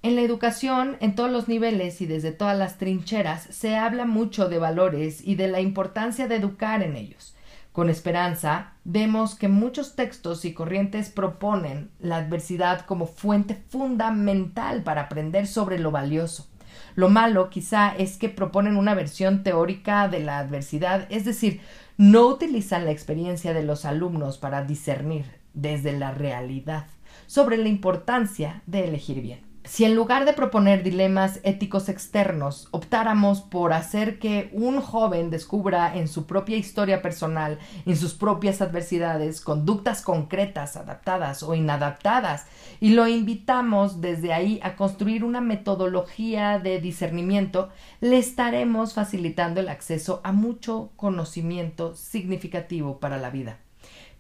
En 0.05 0.17
la 0.17 0.23
educación, 0.23 0.97
en 0.99 1.15
todos 1.15 1.31
los 1.31 1.47
niveles 1.47 2.01
y 2.01 2.07
desde 2.07 2.33
todas 2.33 2.59
las 2.59 2.77
trincheras, 2.77 3.47
se 3.51 3.77
habla 3.77 4.05
mucho 4.05 4.49
de 4.49 4.59
valores 4.59 5.25
y 5.25 5.37
de 5.37 5.47
la 5.47 5.61
importancia 5.61 6.27
de 6.27 6.35
educar 6.35 6.83
en 6.83 6.97
ellos. 6.97 7.37
Con 7.71 7.89
esperanza, 7.89 8.73
vemos 8.83 9.37
que 9.37 9.47
muchos 9.47 9.95
textos 9.95 10.45
y 10.45 10.55
corrientes 10.55 11.11
proponen 11.11 11.93
la 12.01 12.17
adversidad 12.17 12.85
como 12.85 13.07
fuente 13.07 13.55
fundamental 13.55 14.83
para 14.83 15.03
aprender 15.03 15.47
sobre 15.47 15.79
lo 15.79 15.93
valioso. 15.93 16.49
Lo 16.97 17.09
malo 17.09 17.49
quizá 17.49 17.95
es 17.97 18.17
que 18.17 18.29
proponen 18.29 18.77
una 18.77 18.95
versión 18.95 19.45
teórica 19.45 20.09
de 20.09 20.19
la 20.19 20.41
adversidad, 20.41 21.07
es 21.11 21.25
decir, 21.25 21.61
no 21.97 22.27
utilizan 22.27 22.87
la 22.87 22.91
experiencia 22.91 23.55
de 23.55 23.63
los 23.63 23.85
alumnos 23.85 24.37
para 24.37 24.65
discernir 24.65 25.27
desde 25.55 25.97
la 25.97 26.11
realidad 26.11 26.87
sobre 27.29 27.57
la 27.57 27.69
importancia 27.69 28.63
de 28.67 28.89
elegir 28.89 29.23
bien 29.23 29.52
si 29.65 29.85
en 29.85 29.95
lugar 29.95 30.25
de 30.25 30.33
proponer 30.33 30.83
dilemas 30.83 31.39
éticos 31.45 31.89
externos 31.89 32.67
optáramos 32.73 33.43
por 33.43 33.73
hacer 33.73 34.19
que 34.19 34.51
un 34.53 34.81
joven 34.81 35.31
descubra 35.31 35.97
en 35.97 36.09
su 36.09 36.27
propia 36.27 36.57
historia 36.57 37.01
personal, 37.01 37.61
en 37.87 37.97
sus 37.97 38.15
propias 38.15 38.61
adversidades, 38.61 39.41
conductas 39.41 40.03
concretas, 40.03 40.77
adaptadas 40.77 41.45
o 41.45 41.55
inadaptadas, 41.55 42.47
y 42.81 42.91
lo 42.91 43.07
invitamos 43.07 44.01
desde 44.01 44.33
ahí 44.33 44.59
a 44.65 44.75
construir 44.75 45.23
una 45.23 45.41
metodología 45.41 46.59
de 46.59 46.81
discernimiento, 46.81 47.69
le 48.01 48.19
estaremos 48.19 48.95
facilitando 48.95 49.61
el 49.61 49.69
acceso 49.69 50.21
a 50.25 50.33
mucho 50.33 50.91
conocimiento 50.97 51.95
significativo 51.95 52.99
para 52.99 53.17
la 53.19 53.31
vida 53.31 53.59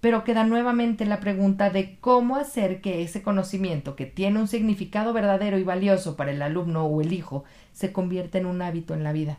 pero 0.02 0.24
queda 0.24 0.42
nuevamente 0.42 1.06
la 1.06 1.20
pregunta 1.20 1.70
de 1.70 1.96
cómo 2.00 2.34
hacer 2.34 2.80
que 2.80 3.02
ese 3.02 3.22
conocimiento 3.22 3.94
que 3.94 4.04
tiene 4.04 4.40
un 4.40 4.48
significado 4.48 5.12
verdadero 5.12 5.58
y 5.58 5.62
valioso 5.62 6.16
para 6.16 6.32
el 6.32 6.42
alumno 6.42 6.86
o 6.86 7.00
el 7.00 7.12
hijo 7.12 7.44
se 7.72 7.92
convierta 7.92 8.36
en 8.36 8.46
un 8.46 8.62
hábito 8.62 8.94
en 8.94 9.04
la 9.04 9.12
vida. 9.12 9.38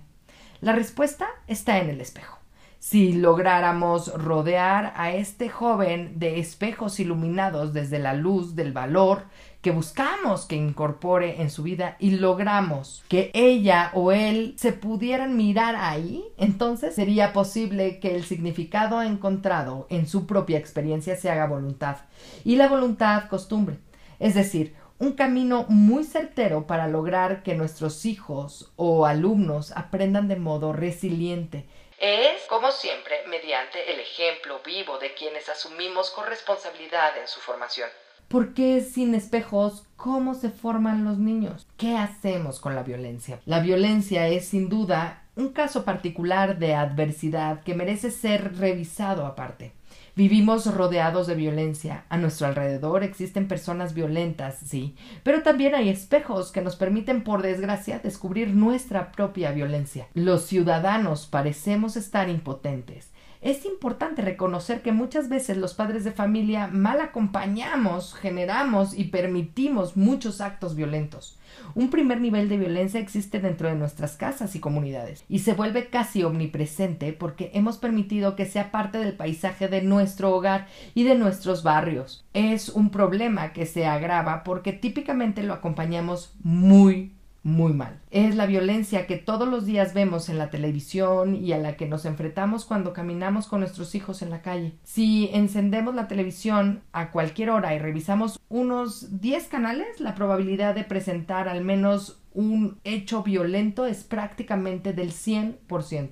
La 0.61 0.71
respuesta 0.71 1.27
está 1.47 1.79
en 1.79 1.89
el 1.89 1.99
espejo. 1.99 2.39
Si 2.79 3.11
lográramos 3.11 4.13
rodear 4.13 4.93
a 4.95 5.11
este 5.11 5.49
joven 5.49 6.17
de 6.17 6.39
espejos 6.39 6.97
iluminados 7.01 7.73
desde 7.73 7.99
la 7.99 8.13
luz 8.13 8.55
del 8.55 8.71
valor 8.71 9.25
que 9.63 9.71
buscamos 9.71 10.45
que 10.45 10.57
incorpore 10.57 11.41
en 11.41 11.49
su 11.49 11.63
vida 11.63 11.95
y 11.97 12.17
logramos 12.17 13.05
que 13.07 13.31
ella 13.33 13.91
o 13.93 14.11
él 14.11 14.55
se 14.57 14.73
pudieran 14.73 15.37
mirar 15.37 15.77
ahí, 15.77 16.25
entonces 16.37 16.93
sería 16.93 17.31
posible 17.31 18.01
que 18.01 18.13
el 18.13 18.25
significado 18.25 19.01
encontrado 19.01 19.87
en 19.89 20.05
su 20.05 20.27
propia 20.27 20.57
experiencia 20.59 21.15
se 21.15 21.31
haga 21.31 21.47
voluntad 21.47 21.95
y 22.43 22.57
la 22.57 22.67
voluntad 22.67 23.29
costumbre. 23.29 23.77
Es 24.19 24.35
decir, 24.35 24.75
un 24.99 25.13
camino 25.13 25.65
muy 25.69 26.03
certero 26.03 26.67
para 26.67 26.89
lograr 26.89 27.41
que 27.41 27.55
nuestros 27.55 28.05
hijos 28.05 28.73
o 28.75 29.05
alumnos 29.05 29.71
aprendan 29.77 30.27
de 30.27 30.35
modo 30.35 30.73
resiliente. 30.73 31.65
Es, 31.97 32.41
como 32.49 32.69
siempre, 32.69 33.25
mediante 33.27 33.93
el 33.93 34.01
ejemplo 34.01 34.59
vivo 34.65 34.97
de 34.97 35.13
quienes 35.13 35.47
asumimos 35.47 36.09
corresponsabilidad 36.09 37.17
en 37.17 37.29
su 37.29 37.39
formación. 37.39 37.89
¿Por 38.27 38.53
qué 38.53 38.81
sin 38.81 39.13
espejos? 39.15 39.85
¿Cómo 39.95 40.33
se 40.33 40.49
forman 40.49 41.05
los 41.05 41.17
niños? 41.17 41.67
¿Qué 41.77 41.97
hacemos 41.97 42.59
con 42.59 42.75
la 42.75 42.83
violencia? 42.83 43.39
La 43.45 43.59
violencia 43.59 44.27
es 44.27 44.45
sin 44.45 44.69
duda 44.69 45.23
un 45.35 45.49
caso 45.49 45.83
particular 45.85 46.59
de 46.59 46.75
adversidad 46.75 47.61
que 47.61 47.73
merece 47.73 48.11
ser 48.11 48.57
revisado 48.57 49.25
aparte. 49.25 49.73
Vivimos 50.15 50.71
rodeados 50.71 51.25
de 51.25 51.33
violencia. 51.33 52.05
A 52.09 52.17
nuestro 52.17 52.45
alrededor 52.45 53.03
existen 53.03 53.47
personas 53.47 53.95
violentas, 53.95 54.59
sí, 54.63 54.95
pero 55.23 55.41
también 55.41 55.73
hay 55.73 55.89
espejos 55.89 56.51
que 56.51 56.61
nos 56.61 56.75
permiten, 56.75 57.23
por 57.23 57.41
desgracia, 57.41 57.97
descubrir 57.97 58.49
nuestra 58.49 59.11
propia 59.11 59.51
violencia. 59.51 60.07
Los 60.13 60.45
ciudadanos 60.45 61.25
parecemos 61.25 61.95
estar 61.95 62.29
impotentes. 62.29 63.09
Es 63.43 63.65
importante 63.65 64.21
reconocer 64.21 64.81
que 64.81 64.93
muchas 64.93 65.27
veces 65.27 65.57
los 65.57 65.73
padres 65.73 66.05
de 66.05 66.13
familia 66.13 66.67
mal 66.67 67.01
acompañamos, 67.01 68.13
generamos 68.13 68.97
y 68.97 69.03
permitimos 69.03 69.97
muchos 69.97 70.39
actos 70.39 70.75
violentos. 70.77 71.37
Un 71.75 71.89
primer 71.89 72.21
nivel 72.21 72.47
de 72.47 72.55
violencia 72.55 73.01
existe 73.01 73.41
dentro 73.41 73.67
de 73.67 73.75
nuestras 73.75 74.15
casas 74.15 74.55
y 74.55 74.61
comunidades 74.61 75.25
y 75.27 75.39
se 75.39 75.55
vuelve 75.55 75.89
casi 75.89 76.23
omnipresente 76.23 77.11
porque 77.11 77.51
hemos 77.53 77.77
permitido 77.77 78.37
que 78.37 78.45
sea 78.45 78.71
parte 78.71 78.97
del 78.97 79.11
paisaje 79.11 79.67
de 79.67 79.81
nuestro 79.81 80.33
hogar 80.33 80.67
y 80.95 81.03
de 81.03 81.15
nuestros 81.15 81.63
barrios. 81.63 82.23
Es 82.33 82.69
un 82.69 82.91
problema 82.91 83.51
que 83.51 83.65
se 83.65 83.85
agrava 83.85 84.45
porque 84.45 84.71
típicamente 84.71 85.43
lo 85.43 85.53
acompañamos 85.53 86.33
muy 86.43 87.11
muy 87.43 87.73
mal. 87.73 87.99
Es 88.09 88.35
la 88.35 88.45
violencia 88.45 89.05
que 89.05 89.17
todos 89.17 89.47
los 89.47 89.65
días 89.65 89.93
vemos 89.93 90.29
en 90.29 90.37
la 90.37 90.49
televisión 90.49 91.35
y 91.35 91.51
a 91.51 91.57
la 91.57 91.75
que 91.75 91.85
nos 91.85 92.05
enfrentamos 92.05 92.63
cuando 92.65 92.93
caminamos 92.93 93.47
con 93.47 93.59
nuestros 93.59 93.95
hijos 93.95 94.21
en 94.21 94.29
la 94.29 94.41
calle. 94.41 94.75
Si 94.83 95.29
encendemos 95.33 95.93
la 95.93 96.07
televisión 96.07 96.83
a 96.93 97.11
cualquier 97.11 97.49
hora 97.49 97.75
y 97.75 97.79
revisamos 97.79 98.39
unos 98.47 99.19
10 99.19 99.47
canales, 99.47 99.99
la 99.99 100.15
probabilidad 100.15 100.73
de 100.73 100.85
presentar 100.85 101.49
al 101.49 101.63
menos 101.63 102.21
un 102.33 102.79
hecho 102.85 103.23
violento 103.23 103.85
es 103.85 104.05
prácticamente 104.05 104.93
del 104.93 105.11
100%. 105.11 106.11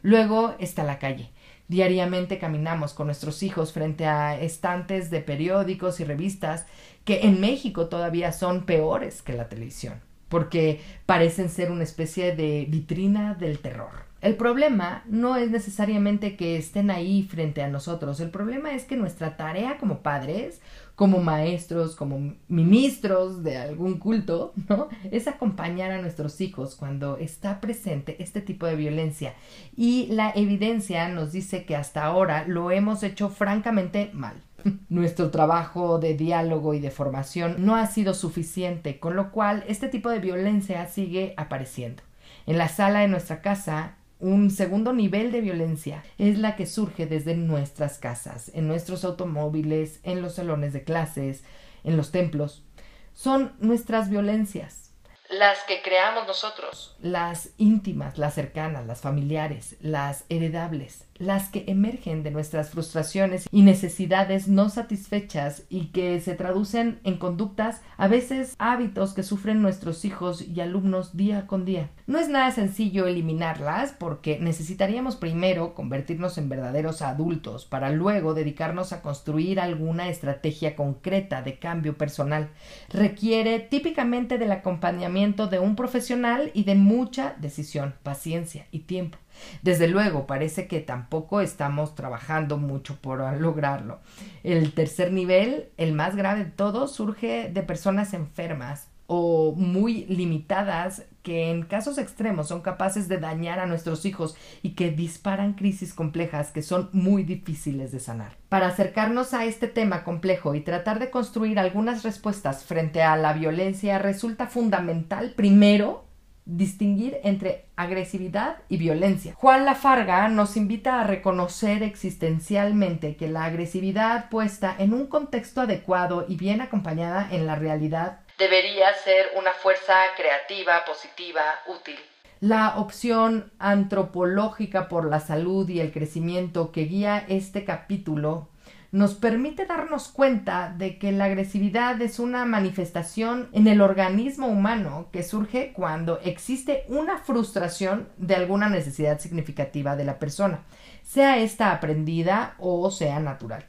Luego 0.00 0.54
está 0.58 0.82
la 0.82 0.98
calle. 0.98 1.30
Diariamente 1.68 2.38
caminamos 2.38 2.92
con 2.94 3.06
nuestros 3.06 3.42
hijos 3.42 3.72
frente 3.72 4.06
a 4.06 4.38
estantes 4.38 5.10
de 5.10 5.20
periódicos 5.20 6.00
y 6.00 6.04
revistas 6.04 6.66
que 7.04 7.22
en 7.22 7.40
México 7.40 7.88
todavía 7.88 8.32
son 8.32 8.64
peores 8.64 9.22
que 9.22 9.32
la 9.32 9.48
televisión 9.48 10.00
porque 10.34 10.80
parecen 11.06 11.48
ser 11.48 11.70
una 11.70 11.84
especie 11.84 12.34
de 12.34 12.66
vitrina 12.68 13.34
del 13.34 13.60
terror. 13.60 13.92
El 14.24 14.36
problema 14.36 15.04
no 15.06 15.36
es 15.36 15.50
necesariamente 15.50 16.34
que 16.34 16.56
estén 16.56 16.90
ahí 16.90 17.24
frente 17.24 17.62
a 17.62 17.68
nosotros, 17.68 18.20
el 18.20 18.30
problema 18.30 18.72
es 18.72 18.84
que 18.84 18.96
nuestra 18.96 19.36
tarea 19.36 19.76
como 19.76 19.98
padres, 19.98 20.62
como 20.94 21.20
maestros, 21.20 21.94
como 21.94 22.32
ministros 22.48 23.42
de 23.42 23.58
algún 23.58 23.98
culto, 23.98 24.54
¿no? 24.70 24.88
Es 25.10 25.28
acompañar 25.28 25.90
a 25.90 26.00
nuestros 26.00 26.40
hijos 26.40 26.74
cuando 26.74 27.18
está 27.18 27.60
presente 27.60 28.16
este 28.22 28.40
tipo 28.40 28.64
de 28.64 28.76
violencia. 28.76 29.34
Y 29.76 30.06
la 30.06 30.32
evidencia 30.34 31.06
nos 31.10 31.32
dice 31.32 31.66
que 31.66 31.76
hasta 31.76 32.02
ahora 32.02 32.46
lo 32.48 32.70
hemos 32.70 33.02
hecho 33.02 33.28
francamente 33.28 34.10
mal. 34.14 34.36
Nuestro 34.88 35.30
trabajo 35.30 35.98
de 35.98 36.14
diálogo 36.14 36.72
y 36.72 36.80
de 36.80 36.90
formación 36.90 37.56
no 37.58 37.76
ha 37.76 37.86
sido 37.88 38.14
suficiente, 38.14 38.98
con 38.98 39.16
lo 39.16 39.32
cual 39.32 39.64
este 39.68 39.88
tipo 39.88 40.08
de 40.08 40.20
violencia 40.20 40.86
sigue 40.86 41.34
apareciendo. 41.36 42.02
En 42.46 42.56
la 42.56 42.68
sala 42.68 43.00
de 43.00 43.08
nuestra 43.08 43.42
casa, 43.42 43.96
un 44.20 44.50
segundo 44.50 44.92
nivel 44.92 45.32
de 45.32 45.40
violencia 45.40 46.04
es 46.18 46.38
la 46.38 46.56
que 46.56 46.66
surge 46.66 47.06
desde 47.06 47.34
nuestras 47.34 47.98
casas, 47.98 48.50
en 48.54 48.68
nuestros 48.68 49.04
automóviles, 49.04 50.00
en 50.02 50.22
los 50.22 50.36
salones 50.36 50.72
de 50.72 50.84
clases, 50.84 51.44
en 51.82 51.96
los 51.96 52.10
templos. 52.10 52.64
Son 53.12 53.54
nuestras 53.58 54.10
violencias. 54.10 54.92
Las 55.30 55.62
que 55.64 55.82
creamos 55.82 56.26
nosotros, 56.26 56.96
las 57.00 57.50
íntimas, 57.56 58.18
las 58.18 58.34
cercanas, 58.34 58.86
las 58.86 59.00
familiares, 59.00 59.76
las 59.80 60.24
heredables, 60.28 61.06
las 61.16 61.48
que 61.48 61.64
emergen 61.68 62.22
de 62.22 62.30
nuestras 62.30 62.70
frustraciones 62.70 63.48
y 63.50 63.62
necesidades 63.62 64.48
no 64.48 64.68
satisfechas 64.68 65.64
y 65.68 65.86
que 65.86 66.20
se 66.20 66.34
traducen 66.34 67.00
en 67.04 67.18
conductas, 67.18 67.82
a 67.96 68.08
veces 68.08 68.54
hábitos 68.58 69.14
que 69.14 69.22
sufren 69.22 69.62
nuestros 69.62 70.04
hijos 70.04 70.42
y 70.42 70.60
alumnos 70.60 71.16
día 71.16 71.46
con 71.46 71.64
día. 71.64 71.90
No 72.06 72.18
es 72.18 72.28
nada 72.28 72.50
sencillo 72.50 73.06
eliminarlas 73.06 73.92
porque 73.92 74.38
necesitaríamos 74.38 75.16
primero 75.16 75.74
convertirnos 75.74 76.38
en 76.38 76.48
verdaderos 76.48 77.02
adultos 77.02 77.64
para 77.64 77.90
luego 77.90 78.34
dedicarnos 78.34 78.92
a 78.92 79.02
construir 79.02 79.60
alguna 79.60 80.08
estrategia 80.08 80.76
concreta 80.76 81.42
de 81.42 81.58
cambio 81.58 81.96
personal. 81.96 82.50
Requiere 82.90 83.60
típicamente 83.60 84.38
del 84.38 84.52
acompañamiento 84.52 85.46
de 85.46 85.58
un 85.58 85.76
profesional 85.76 86.50
y 86.54 86.64
de 86.64 86.74
mucha 86.74 87.34
decisión, 87.38 87.94
paciencia 88.02 88.66
y 88.70 88.80
tiempo. 88.80 89.18
Desde 89.62 89.88
luego, 89.88 90.26
parece 90.26 90.66
que 90.66 90.80
tampoco 90.80 91.40
estamos 91.40 91.94
trabajando 91.94 92.58
mucho 92.58 92.96
por 92.96 93.20
lograrlo. 93.40 94.00
El 94.42 94.72
tercer 94.72 95.12
nivel, 95.12 95.70
el 95.76 95.92
más 95.92 96.16
grave 96.16 96.44
de 96.44 96.50
todos, 96.50 96.92
surge 96.92 97.50
de 97.52 97.62
personas 97.62 98.14
enfermas 98.14 98.88
o 99.06 99.54
muy 99.56 100.06
limitadas 100.06 101.04
que 101.22 101.50
en 101.50 101.62
casos 101.62 101.98
extremos 101.98 102.48
son 102.48 102.62
capaces 102.62 103.08
de 103.08 103.18
dañar 103.18 103.58
a 103.58 103.66
nuestros 103.66 104.04
hijos 104.04 104.36
y 104.62 104.70
que 104.70 104.90
disparan 104.90 105.54
crisis 105.54 105.92
complejas 105.92 106.52
que 106.52 106.62
son 106.62 106.90
muy 106.92 107.22
difíciles 107.22 107.92
de 107.92 108.00
sanar. 108.00 108.36
Para 108.48 108.68
acercarnos 108.68 109.34
a 109.34 109.44
este 109.44 109.68
tema 109.68 110.04
complejo 110.04 110.54
y 110.54 110.60
tratar 110.60 110.98
de 110.98 111.10
construir 111.10 111.58
algunas 111.58 112.02
respuestas 112.02 112.64
frente 112.64 113.02
a 113.02 113.16
la 113.16 113.32
violencia 113.32 113.98
resulta 113.98 114.46
fundamental 114.46 115.32
primero 115.36 116.03
distinguir 116.46 117.18
entre 117.24 117.66
agresividad 117.76 118.58
y 118.68 118.76
violencia. 118.76 119.34
Juan 119.34 119.64
Lafarga 119.64 120.28
nos 120.28 120.56
invita 120.56 121.00
a 121.00 121.04
reconocer 121.04 121.82
existencialmente 121.82 123.16
que 123.16 123.28
la 123.28 123.44
agresividad 123.44 124.28
puesta 124.28 124.74
en 124.78 124.92
un 124.92 125.06
contexto 125.06 125.62
adecuado 125.62 126.26
y 126.28 126.36
bien 126.36 126.60
acompañada 126.60 127.28
en 127.30 127.46
la 127.46 127.54
realidad 127.54 128.20
debería 128.38 128.92
ser 128.94 129.30
una 129.36 129.52
fuerza 129.52 129.94
creativa, 130.16 130.84
positiva, 130.84 131.42
útil. 131.66 131.98
La 132.40 132.78
opción 132.78 133.52
antropológica 133.58 134.88
por 134.88 135.08
la 135.08 135.20
salud 135.20 135.68
y 135.68 135.80
el 135.80 135.92
crecimiento 135.92 136.72
que 136.72 136.82
guía 136.82 137.24
este 137.28 137.64
capítulo 137.64 138.48
nos 138.94 139.14
permite 139.14 139.66
darnos 139.66 140.06
cuenta 140.06 140.72
de 140.78 140.98
que 140.98 141.10
la 141.10 141.24
agresividad 141.24 142.00
es 142.00 142.20
una 142.20 142.44
manifestación 142.44 143.48
en 143.50 143.66
el 143.66 143.80
organismo 143.80 144.46
humano 144.46 145.08
que 145.10 145.24
surge 145.24 145.72
cuando 145.72 146.20
existe 146.20 146.84
una 146.86 147.18
frustración 147.18 148.08
de 148.18 148.36
alguna 148.36 148.68
necesidad 148.68 149.18
significativa 149.18 149.96
de 149.96 150.04
la 150.04 150.20
persona, 150.20 150.60
sea 151.02 151.38
esta 151.38 151.72
aprendida 151.72 152.54
o 152.60 152.88
sea 152.92 153.18
natural 153.18 153.66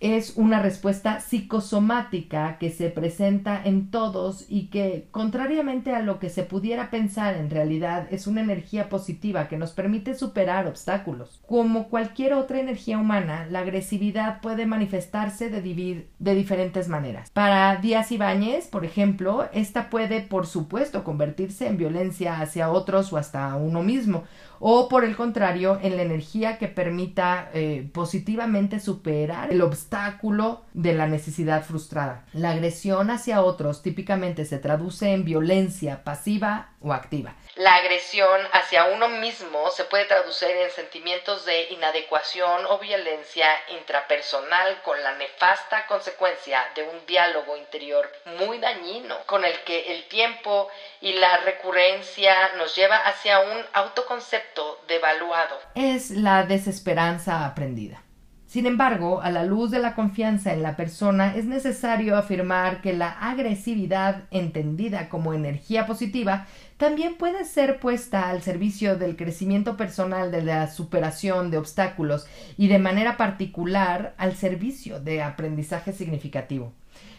es 0.00 0.36
una 0.36 0.60
respuesta 0.60 1.20
psicosomática 1.20 2.58
que 2.58 2.70
se 2.70 2.88
presenta 2.88 3.60
en 3.64 3.90
todos 3.90 4.46
y 4.48 4.66
que, 4.68 5.08
contrariamente 5.10 5.94
a 5.94 6.02
lo 6.02 6.18
que 6.18 6.30
se 6.30 6.44
pudiera 6.44 6.90
pensar 6.90 7.36
en 7.36 7.50
realidad, 7.50 8.06
es 8.10 8.26
una 8.26 8.40
energía 8.40 8.88
positiva 8.88 9.48
que 9.48 9.58
nos 9.58 9.72
permite 9.72 10.14
superar 10.14 10.66
obstáculos. 10.66 11.40
Como 11.46 11.88
cualquier 11.88 12.34
otra 12.34 12.60
energía 12.60 12.98
humana, 12.98 13.46
la 13.50 13.60
agresividad 13.60 14.40
puede 14.40 14.66
manifestarse 14.66 15.50
de, 15.50 16.08
diferentes 16.34 16.88
maneras. 16.88 17.30
Para 17.32 17.76
Díaz 17.76 18.12
Ibáñez, 18.12 18.68
por 18.68 18.84
ejemplo, 18.84 19.48
esta 19.52 19.90
puede, 19.90 20.20
por 20.20 20.46
supuesto, 20.46 21.02
convertirse 21.02 21.66
en 21.66 21.76
violencia 21.76 22.40
hacia 22.40 22.70
otros 22.70 23.12
o 23.12 23.16
hasta 23.16 23.56
uno 23.56 23.82
mismo, 23.82 24.24
o 24.60 24.88
por 24.88 25.04
el 25.04 25.16
contrario 25.16 25.78
en 25.82 25.96
la 25.96 26.02
energía 26.02 26.58
que 26.58 26.68
permita 26.68 27.50
eh, 27.54 27.88
positivamente 27.92 28.80
superar 28.80 29.52
el 29.52 29.62
obstáculo 29.62 30.62
de 30.72 30.94
la 30.94 31.06
necesidad 31.06 31.64
frustrada. 31.64 32.24
La 32.32 32.50
agresión 32.50 33.10
hacia 33.10 33.42
otros 33.42 33.82
típicamente 33.82 34.44
se 34.44 34.58
traduce 34.58 35.12
en 35.12 35.24
violencia 35.24 36.04
pasiva 36.04 36.70
o 36.80 36.92
activa. 36.92 37.34
La 37.56 37.74
agresión 37.74 38.40
hacia 38.52 38.84
uno 38.84 39.08
mismo 39.08 39.68
se 39.70 39.84
puede 39.84 40.04
traducir 40.04 40.50
en 40.50 40.70
sentimientos 40.70 41.44
de 41.44 41.64
inadecuación 41.70 42.66
o 42.66 42.78
violencia 42.78 43.48
intrapersonal 43.76 44.80
con 44.82 45.02
la 45.02 45.16
nefasta 45.16 45.86
consecuencia 45.86 46.64
de 46.76 46.84
un 46.84 47.04
diálogo 47.06 47.56
interior 47.56 48.08
muy 48.38 48.58
dañino 48.58 49.16
con 49.26 49.44
el 49.44 49.58
que 49.64 49.92
el 49.92 50.04
tiempo 50.04 50.68
y 51.00 51.14
la 51.14 51.38
recurrencia 51.38 52.34
nos 52.56 52.76
lleva 52.76 52.96
hacia 52.96 53.40
un 53.40 53.66
autoconcepto 53.72 54.47
devaluado. 54.88 55.56
Es 55.74 56.10
la 56.10 56.44
desesperanza 56.44 57.46
aprendida. 57.46 58.02
Sin 58.48 58.64
embargo, 58.64 59.20
a 59.20 59.30
la 59.30 59.44
luz 59.44 59.70
de 59.70 59.78
la 59.78 59.94
confianza 59.94 60.54
en 60.54 60.62
la 60.62 60.74
persona, 60.74 61.36
es 61.36 61.44
necesario 61.44 62.16
afirmar 62.16 62.80
que 62.80 62.94
la 62.94 63.10
agresividad, 63.10 64.22
entendida 64.30 65.10
como 65.10 65.34
energía 65.34 65.84
positiva, 65.86 66.46
también 66.78 67.16
puede 67.16 67.44
ser 67.44 67.78
puesta 67.78 68.30
al 68.30 68.40
servicio 68.40 68.96
del 68.96 69.16
crecimiento 69.16 69.76
personal, 69.76 70.30
de 70.30 70.42
la 70.42 70.66
superación 70.68 71.50
de 71.50 71.58
obstáculos 71.58 72.26
y 72.56 72.68
de 72.68 72.78
manera 72.78 73.18
particular 73.18 74.14
al 74.16 74.34
servicio 74.34 74.98
de 74.98 75.20
aprendizaje 75.20 75.92
significativo. 75.92 76.72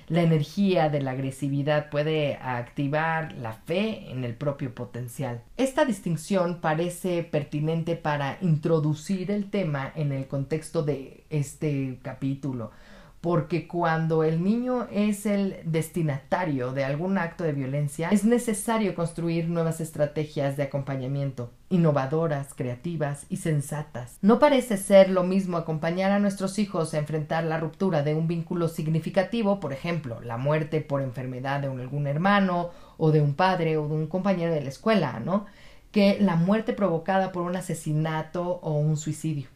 La 0.10 0.24
energía 0.24 0.90
de 0.90 1.04
la 1.04 1.12
agresividad 1.12 1.92
puede 1.92 2.36
activar 2.38 3.34
la 3.34 3.54
fe 3.54 4.10
en 4.10 4.24
el 4.24 4.34
propio 4.34 4.74
potencial. 4.74 5.44
Esta 5.56 5.86
distinción 5.86 6.62
parece 6.62 7.22
pertinente 7.22 7.96
para 7.96 8.40
introducir 8.42 9.30
el 9.30 9.52
tema 9.52 9.92
en 9.96 10.12
el 10.12 10.28
contexto 10.28 10.82
de 10.82 11.26
este 11.30 12.00
capítulo 12.02 12.72
porque 13.22 13.68
cuando 13.68 14.24
el 14.24 14.44
niño 14.44 14.88
es 14.92 15.26
el 15.26 15.58
destinatario 15.66 16.72
de 16.72 16.86
algún 16.86 17.18
acto 17.18 17.44
de 17.44 17.52
violencia, 17.52 18.10
es 18.10 18.24
necesario 18.24 18.96
construir 18.96 19.50
nuevas 19.50 19.82
estrategias 19.82 20.56
de 20.56 20.64
acompañamiento, 20.64 21.52
innovadoras, 21.70 22.54
creativas 22.54 23.26
y 23.30 23.38
sensatas. 23.38 24.18
No 24.22 24.40
parece 24.40 24.78
ser 24.78 25.10
lo 25.10 25.24
mismo 25.24 25.58
acompañar 25.58 26.12
a 26.12 26.20
nuestros 26.20 26.60
hijos 26.60 26.94
a 26.94 27.00
enfrentar 27.00 27.44
la 27.44 27.60
ruptura 27.60 28.04
de 28.04 28.16
un 28.16 28.28
vínculo 28.28 28.70
significativo, 28.70 29.60
por 29.60 29.74
ejemplo, 29.74 30.22
la 30.22 30.38
muerte 30.38 30.80
por 30.80 31.02
enfermedad 31.02 31.60
de 31.60 31.68
algún 31.68 32.08
hermano, 32.08 32.70
o 32.98 33.12
de 33.12 33.22
un 33.22 33.34
padre, 33.34 33.78
o 33.78 33.88
de 33.88 33.96
un 33.96 34.08
compañero 34.08 34.54
de 34.54 34.62
la 34.62 34.70
escuela, 34.70 35.20
¿no? 35.20 35.46
que 35.92 36.18
la 36.20 36.36
muerte 36.36 36.74
provocada 36.74 37.32
por 37.32 37.44
un 37.44 37.56
asesinato 37.56 38.60
o 38.62 38.74
un 38.74 38.98
suicidio. 38.98 39.48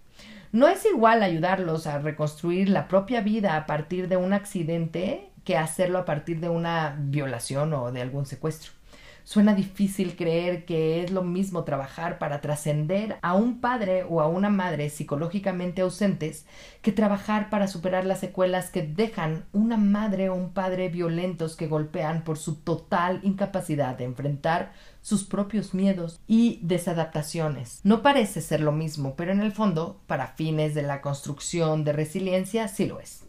No 0.54 0.68
es 0.68 0.86
igual 0.86 1.24
ayudarlos 1.24 1.88
a 1.88 1.98
reconstruir 1.98 2.70
la 2.70 2.88
propia 2.88 3.22
vida 3.22 3.58
a 3.58 3.66
partir 3.66 4.08
de 4.08 4.18
un 4.18 4.34
accidente 4.34 5.32
que 5.44 5.58
hacerlo 5.58 5.98
a 5.98 6.06
partir 6.06 6.42
de 6.42 6.50
una 6.50 6.96
violación 6.96 7.74
o 7.74 7.92
de 7.92 8.04
algún 8.04 8.28
secuestro. 8.28 8.72
Suena 9.24 9.56
difícil 9.56 10.16
creer 10.16 10.66
que 10.66 11.02
es 11.02 11.10
lo 11.10 11.24
mismo 11.24 11.64
trabajar 11.64 12.20
para 12.20 12.40
trascender 12.40 13.18
a 13.24 13.34
un 13.34 13.62
padre 13.62 14.06
o 14.08 14.22
a 14.22 14.28
una 14.28 14.50
madre 14.50 14.92
psicológicamente 14.92 15.82
ausentes 15.82 16.46
que 16.84 16.92
trabajar 16.92 17.50
para 17.50 17.68
superar 17.68 18.06
las 18.06 18.20
secuelas 18.20 18.70
que 18.70 18.84
dejan 18.84 19.46
una 19.54 19.78
madre 19.78 20.30
o 20.30 20.36
un 20.36 20.54
padre 20.54 20.88
violentos 20.90 21.56
que 21.56 21.66
golpean 21.66 22.24
por 22.24 22.38
su 22.38 22.58
total 22.58 23.22
incapacidad 23.24 23.98
de 23.98 24.04
enfrentar 24.04 24.74
sus 25.04 25.26
propios 25.26 25.76
miedos 25.76 26.22
y 26.28 26.60
desadaptaciones. 26.64 27.82
No 27.84 28.02
parece 28.02 28.42
ser 28.42 28.62
lo 28.62 28.72
mismo, 28.72 29.16
pero 29.16 29.32
en 29.32 29.42
el 29.42 29.52
fondo, 29.52 30.02
para 30.08 30.28
fines 30.28 30.74
de 30.74 30.82
la 30.82 31.02
construcción 31.02 31.84
de 31.84 31.94
resiliencia, 31.94 32.68
sí 32.68 32.88
lo 32.88 33.00
es. 33.00 33.26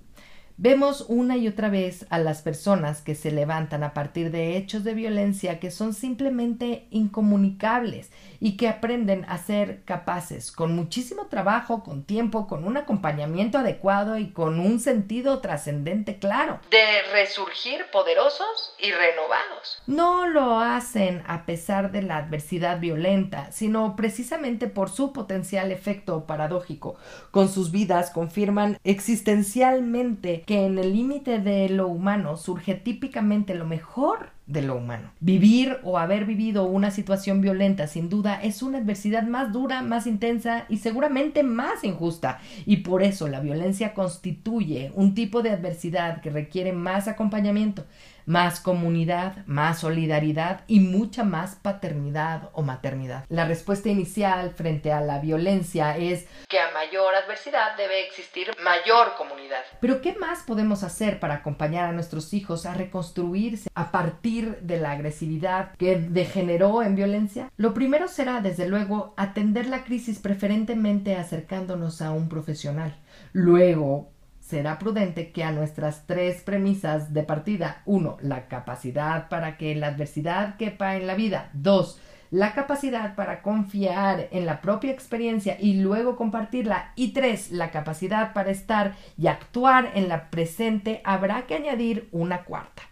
Vemos 0.56 1.06
una 1.08 1.36
y 1.36 1.48
otra 1.48 1.68
vez 1.68 2.06
a 2.10 2.18
las 2.18 2.40
personas 2.42 3.02
que 3.02 3.16
se 3.16 3.32
levantan 3.32 3.82
a 3.82 3.92
partir 3.92 4.30
de 4.30 4.56
hechos 4.56 4.84
de 4.84 4.94
violencia 4.94 5.58
que 5.58 5.72
son 5.72 5.94
simplemente 5.94 6.86
incomunicables 6.90 8.12
y 8.38 8.56
que 8.56 8.68
aprenden 8.68 9.24
a 9.28 9.38
ser 9.38 9.82
capaces, 9.84 10.52
con 10.52 10.76
muchísimo 10.76 11.26
trabajo, 11.26 11.82
con 11.82 12.04
tiempo, 12.04 12.46
con 12.46 12.64
un 12.64 12.76
acompañamiento 12.76 13.58
adecuado 13.58 14.16
y 14.16 14.30
con 14.30 14.60
un 14.60 14.78
sentido 14.78 15.40
trascendente 15.40 16.20
claro, 16.20 16.60
de 16.70 17.02
resurgir 17.12 17.86
poderosos 17.90 18.76
y 18.78 18.92
renovados. 18.92 19.82
No 19.88 20.28
lo 20.28 20.60
hacen 20.60 21.24
a 21.26 21.46
pesar 21.46 21.90
de 21.90 22.02
la 22.02 22.18
adversidad 22.18 22.78
violenta, 22.78 23.50
sino 23.50 23.96
precisamente 23.96 24.68
por 24.68 24.88
su 24.88 25.12
potencial 25.12 25.72
efecto 25.72 26.26
paradójico. 26.26 26.94
Con 27.32 27.48
sus 27.48 27.72
vidas 27.72 28.10
confirman 28.10 28.78
existencialmente 28.84 30.43
que 30.46 30.66
en 30.66 30.78
el 30.78 30.92
límite 30.92 31.40
de 31.40 31.68
lo 31.68 31.88
humano 31.88 32.36
surge 32.36 32.74
típicamente 32.74 33.54
lo 33.54 33.64
mejor 33.64 34.34
de 34.46 34.60
lo 34.60 34.76
humano. 34.76 35.10
Vivir 35.20 35.78
o 35.84 35.98
haber 35.98 36.26
vivido 36.26 36.64
una 36.64 36.90
situación 36.90 37.40
violenta 37.40 37.86
sin 37.86 38.10
duda 38.10 38.42
es 38.42 38.62
una 38.62 38.78
adversidad 38.78 39.22
más 39.22 39.52
dura, 39.52 39.80
más 39.80 40.06
intensa 40.06 40.66
y 40.68 40.78
seguramente 40.78 41.42
más 41.42 41.82
injusta 41.82 42.40
y 42.66 42.78
por 42.78 43.02
eso 43.02 43.28
la 43.28 43.40
violencia 43.40 43.94
constituye 43.94 44.92
un 44.94 45.14
tipo 45.14 45.42
de 45.42 45.50
adversidad 45.50 46.20
que 46.20 46.30
requiere 46.30 46.72
más 46.72 47.08
acompañamiento, 47.08 47.86
más 48.26 48.60
comunidad, 48.60 49.44
más 49.46 49.80
solidaridad 49.80 50.62
y 50.66 50.80
mucha 50.80 51.24
más 51.24 51.56
paternidad 51.56 52.50
o 52.52 52.62
maternidad. 52.62 53.24
La 53.28 53.46
respuesta 53.46 53.88
inicial 53.88 54.50
frente 54.50 54.92
a 54.92 55.00
la 55.00 55.18
violencia 55.18 55.96
es 55.96 56.26
que 56.48 56.58
a 56.58 56.72
mayor 56.72 57.14
adversidad 57.14 57.76
debe 57.76 58.06
existir 58.06 58.50
mayor 58.62 59.14
comunidad. 59.16 59.62
Pero 59.80 60.00
¿qué 60.00 60.14
más 60.14 60.42
podemos 60.42 60.82
hacer 60.82 61.20
para 61.20 61.34
acompañar 61.34 61.88
a 61.88 61.92
nuestros 61.92 62.32
hijos 62.34 62.66
a 62.66 62.74
reconstruirse 62.74 63.68
a 63.74 63.90
partir 63.90 64.58
de 64.60 64.78
la 64.78 64.92
agresividad 64.92 65.74
que 65.76 65.96
degeneró 65.96 66.82
en 66.82 66.94
violencia? 66.94 67.50
Lo 67.56 67.74
primero 67.74 68.08
será, 68.08 68.40
desde 68.40 68.68
luego, 68.68 69.14
atender 69.16 69.66
la 69.66 69.84
crisis 69.84 70.18
preferentemente 70.18 71.16
acercándonos 71.16 72.02
a 72.02 72.12
un 72.12 72.28
profesional. 72.28 72.96
Luego, 73.32 74.13
será 74.44 74.78
prudente 74.78 75.32
que 75.32 75.42
a 75.42 75.52
nuestras 75.52 76.06
tres 76.06 76.42
premisas 76.42 77.14
de 77.14 77.22
partida, 77.22 77.80
uno, 77.86 78.18
la 78.20 78.46
capacidad 78.46 79.28
para 79.28 79.56
que 79.56 79.74
la 79.74 79.88
adversidad 79.88 80.56
quepa 80.58 80.96
en 80.96 81.06
la 81.06 81.14
vida, 81.14 81.48
dos, 81.54 81.98
la 82.30 82.52
capacidad 82.52 83.14
para 83.14 83.40
confiar 83.40 84.28
en 84.32 84.44
la 84.44 84.60
propia 84.60 84.92
experiencia 84.92 85.56
y 85.58 85.74
luego 85.74 86.16
compartirla, 86.16 86.92
y 86.94 87.14
tres, 87.14 87.52
la 87.52 87.70
capacidad 87.70 88.34
para 88.34 88.50
estar 88.50 88.92
y 89.16 89.28
actuar 89.28 89.92
en 89.94 90.08
la 90.08 90.28
presente, 90.28 91.00
habrá 91.04 91.46
que 91.46 91.54
añadir 91.54 92.08
una 92.12 92.44
cuarta, 92.44 92.82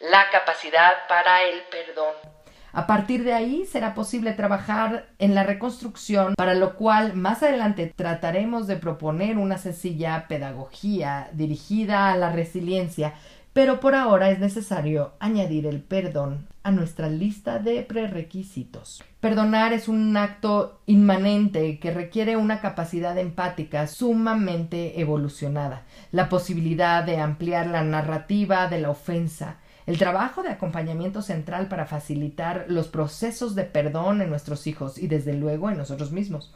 la 0.00 0.28
capacidad 0.30 0.92
para 1.08 1.44
el 1.44 1.60
perdón. 1.70 2.35
A 2.76 2.86
partir 2.86 3.24
de 3.24 3.32
ahí 3.32 3.64
será 3.64 3.94
posible 3.94 4.34
trabajar 4.34 5.06
en 5.18 5.34
la 5.34 5.44
reconstrucción, 5.44 6.34
para 6.36 6.52
lo 6.52 6.74
cual 6.74 7.14
más 7.14 7.42
adelante 7.42 7.90
trataremos 7.96 8.66
de 8.66 8.76
proponer 8.76 9.38
una 9.38 9.56
sencilla 9.56 10.26
pedagogía 10.28 11.30
dirigida 11.32 12.12
a 12.12 12.18
la 12.18 12.30
resiliencia, 12.32 13.14
pero 13.54 13.80
por 13.80 13.94
ahora 13.94 14.28
es 14.28 14.40
necesario 14.40 15.14
añadir 15.20 15.64
el 15.64 15.80
perdón 15.80 16.48
a 16.64 16.70
nuestra 16.70 17.08
lista 17.08 17.58
de 17.58 17.80
prerequisitos. 17.80 19.02
Perdonar 19.20 19.72
es 19.72 19.88
un 19.88 20.14
acto 20.14 20.82
inmanente 20.84 21.78
que 21.78 21.92
requiere 21.92 22.36
una 22.36 22.60
capacidad 22.60 23.16
empática 23.16 23.86
sumamente 23.86 25.00
evolucionada, 25.00 25.84
la 26.12 26.28
posibilidad 26.28 27.04
de 27.04 27.20
ampliar 27.20 27.68
la 27.68 27.82
narrativa 27.82 28.68
de 28.68 28.82
la 28.82 28.90
ofensa, 28.90 29.56
el 29.86 29.98
trabajo 29.98 30.42
de 30.42 30.50
acompañamiento 30.50 31.22
central 31.22 31.68
para 31.68 31.86
facilitar 31.86 32.66
los 32.68 32.88
procesos 32.88 33.54
de 33.54 33.64
perdón 33.64 34.20
en 34.20 34.30
nuestros 34.30 34.66
hijos 34.66 34.98
y 34.98 35.06
desde 35.06 35.34
luego 35.34 35.70
en 35.70 35.78
nosotros 35.78 36.12
mismos 36.12 36.52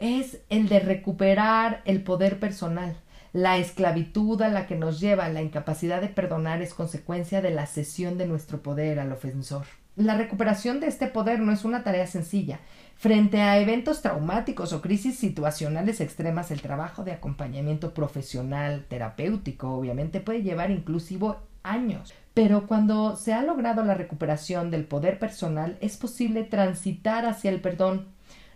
es 0.00 0.38
el 0.48 0.68
de 0.68 0.80
recuperar 0.80 1.82
el 1.84 2.02
poder 2.02 2.40
personal. 2.40 2.96
La 3.32 3.58
esclavitud 3.58 4.40
a 4.42 4.48
la 4.48 4.66
que 4.66 4.74
nos 4.74 4.98
lleva 4.98 5.28
la 5.28 5.42
incapacidad 5.42 6.00
de 6.00 6.08
perdonar 6.08 6.62
es 6.62 6.74
consecuencia 6.74 7.42
de 7.42 7.50
la 7.50 7.66
cesión 7.66 8.18
de 8.18 8.26
nuestro 8.26 8.62
poder 8.62 8.98
al 8.98 9.12
ofensor. 9.12 9.66
La 9.96 10.16
recuperación 10.16 10.80
de 10.80 10.86
este 10.86 11.06
poder 11.06 11.40
no 11.40 11.52
es 11.52 11.64
una 11.64 11.84
tarea 11.84 12.06
sencilla. 12.06 12.60
Frente 12.96 13.42
a 13.42 13.58
eventos 13.58 14.02
traumáticos 14.02 14.72
o 14.72 14.80
crisis 14.80 15.18
situacionales 15.18 16.00
extremas, 16.00 16.50
el 16.50 16.62
trabajo 16.62 17.04
de 17.04 17.12
acompañamiento 17.12 17.92
profesional, 17.92 18.86
terapéutico, 18.88 19.74
obviamente 19.74 20.20
puede 20.20 20.42
llevar 20.42 20.70
inclusive 20.70 21.34
años. 21.62 22.14
Pero 22.34 22.66
cuando 22.66 23.16
se 23.16 23.32
ha 23.32 23.42
logrado 23.42 23.84
la 23.84 23.94
recuperación 23.94 24.70
del 24.70 24.84
poder 24.84 25.18
personal, 25.18 25.76
es 25.80 25.96
posible 25.96 26.44
transitar 26.44 27.26
hacia 27.26 27.50
el 27.50 27.60
perdón 27.60 28.06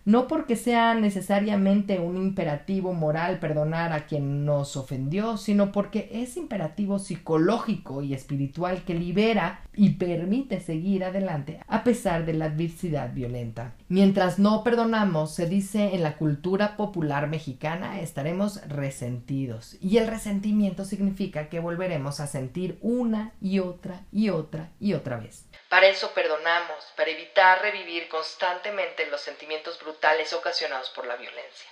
no 0.04 0.28
porque 0.28 0.56
sea 0.56 0.94
necesariamente 0.94 1.98
un 1.98 2.16
imperativo 2.18 2.92
moral 2.92 3.38
perdonar 3.38 3.92
a 3.92 4.06
quien 4.06 4.44
nos 4.44 4.76
ofendió, 4.76 5.38
sino 5.38 5.72
porque 5.72 6.10
es 6.12 6.36
imperativo 6.36 6.98
psicológico 6.98 8.02
y 8.02 8.12
espiritual 8.12 8.84
que 8.84 8.94
libera 8.94 9.62
y 9.74 9.90
permite 9.90 10.60
seguir 10.60 11.04
adelante 11.04 11.60
a 11.66 11.84
pesar 11.84 12.26
de 12.26 12.34
la 12.34 12.46
adversidad 12.46 13.14
violenta. 13.14 13.74
Mientras 13.94 14.40
no 14.40 14.64
perdonamos, 14.64 15.32
se 15.36 15.46
dice 15.46 15.94
en 15.94 16.02
la 16.02 16.16
cultura 16.16 16.76
popular 16.76 17.28
mexicana, 17.28 18.00
estaremos 18.00 18.60
resentidos. 18.66 19.76
Y 19.80 19.98
el 19.98 20.08
resentimiento 20.08 20.84
significa 20.84 21.48
que 21.48 21.60
volveremos 21.60 22.18
a 22.18 22.26
sentir 22.26 22.76
una 22.80 23.34
y 23.40 23.60
otra 23.60 24.00
y 24.10 24.30
otra 24.30 24.72
y 24.80 24.94
otra 24.94 25.18
vez. 25.18 25.44
Para 25.68 25.86
eso 25.86 26.10
perdonamos, 26.12 26.92
para 26.96 27.12
evitar 27.12 27.62
revivir 27.62 28.08
constantemente 28.08 29.08
los 29.12 29.20
sentimientos 29.20 29.78
brutales 29.80 30.32
ocasionados 30.32 30.90
por 30.90 31.06
la 31.06 31.14
violencia. 31.14 31.68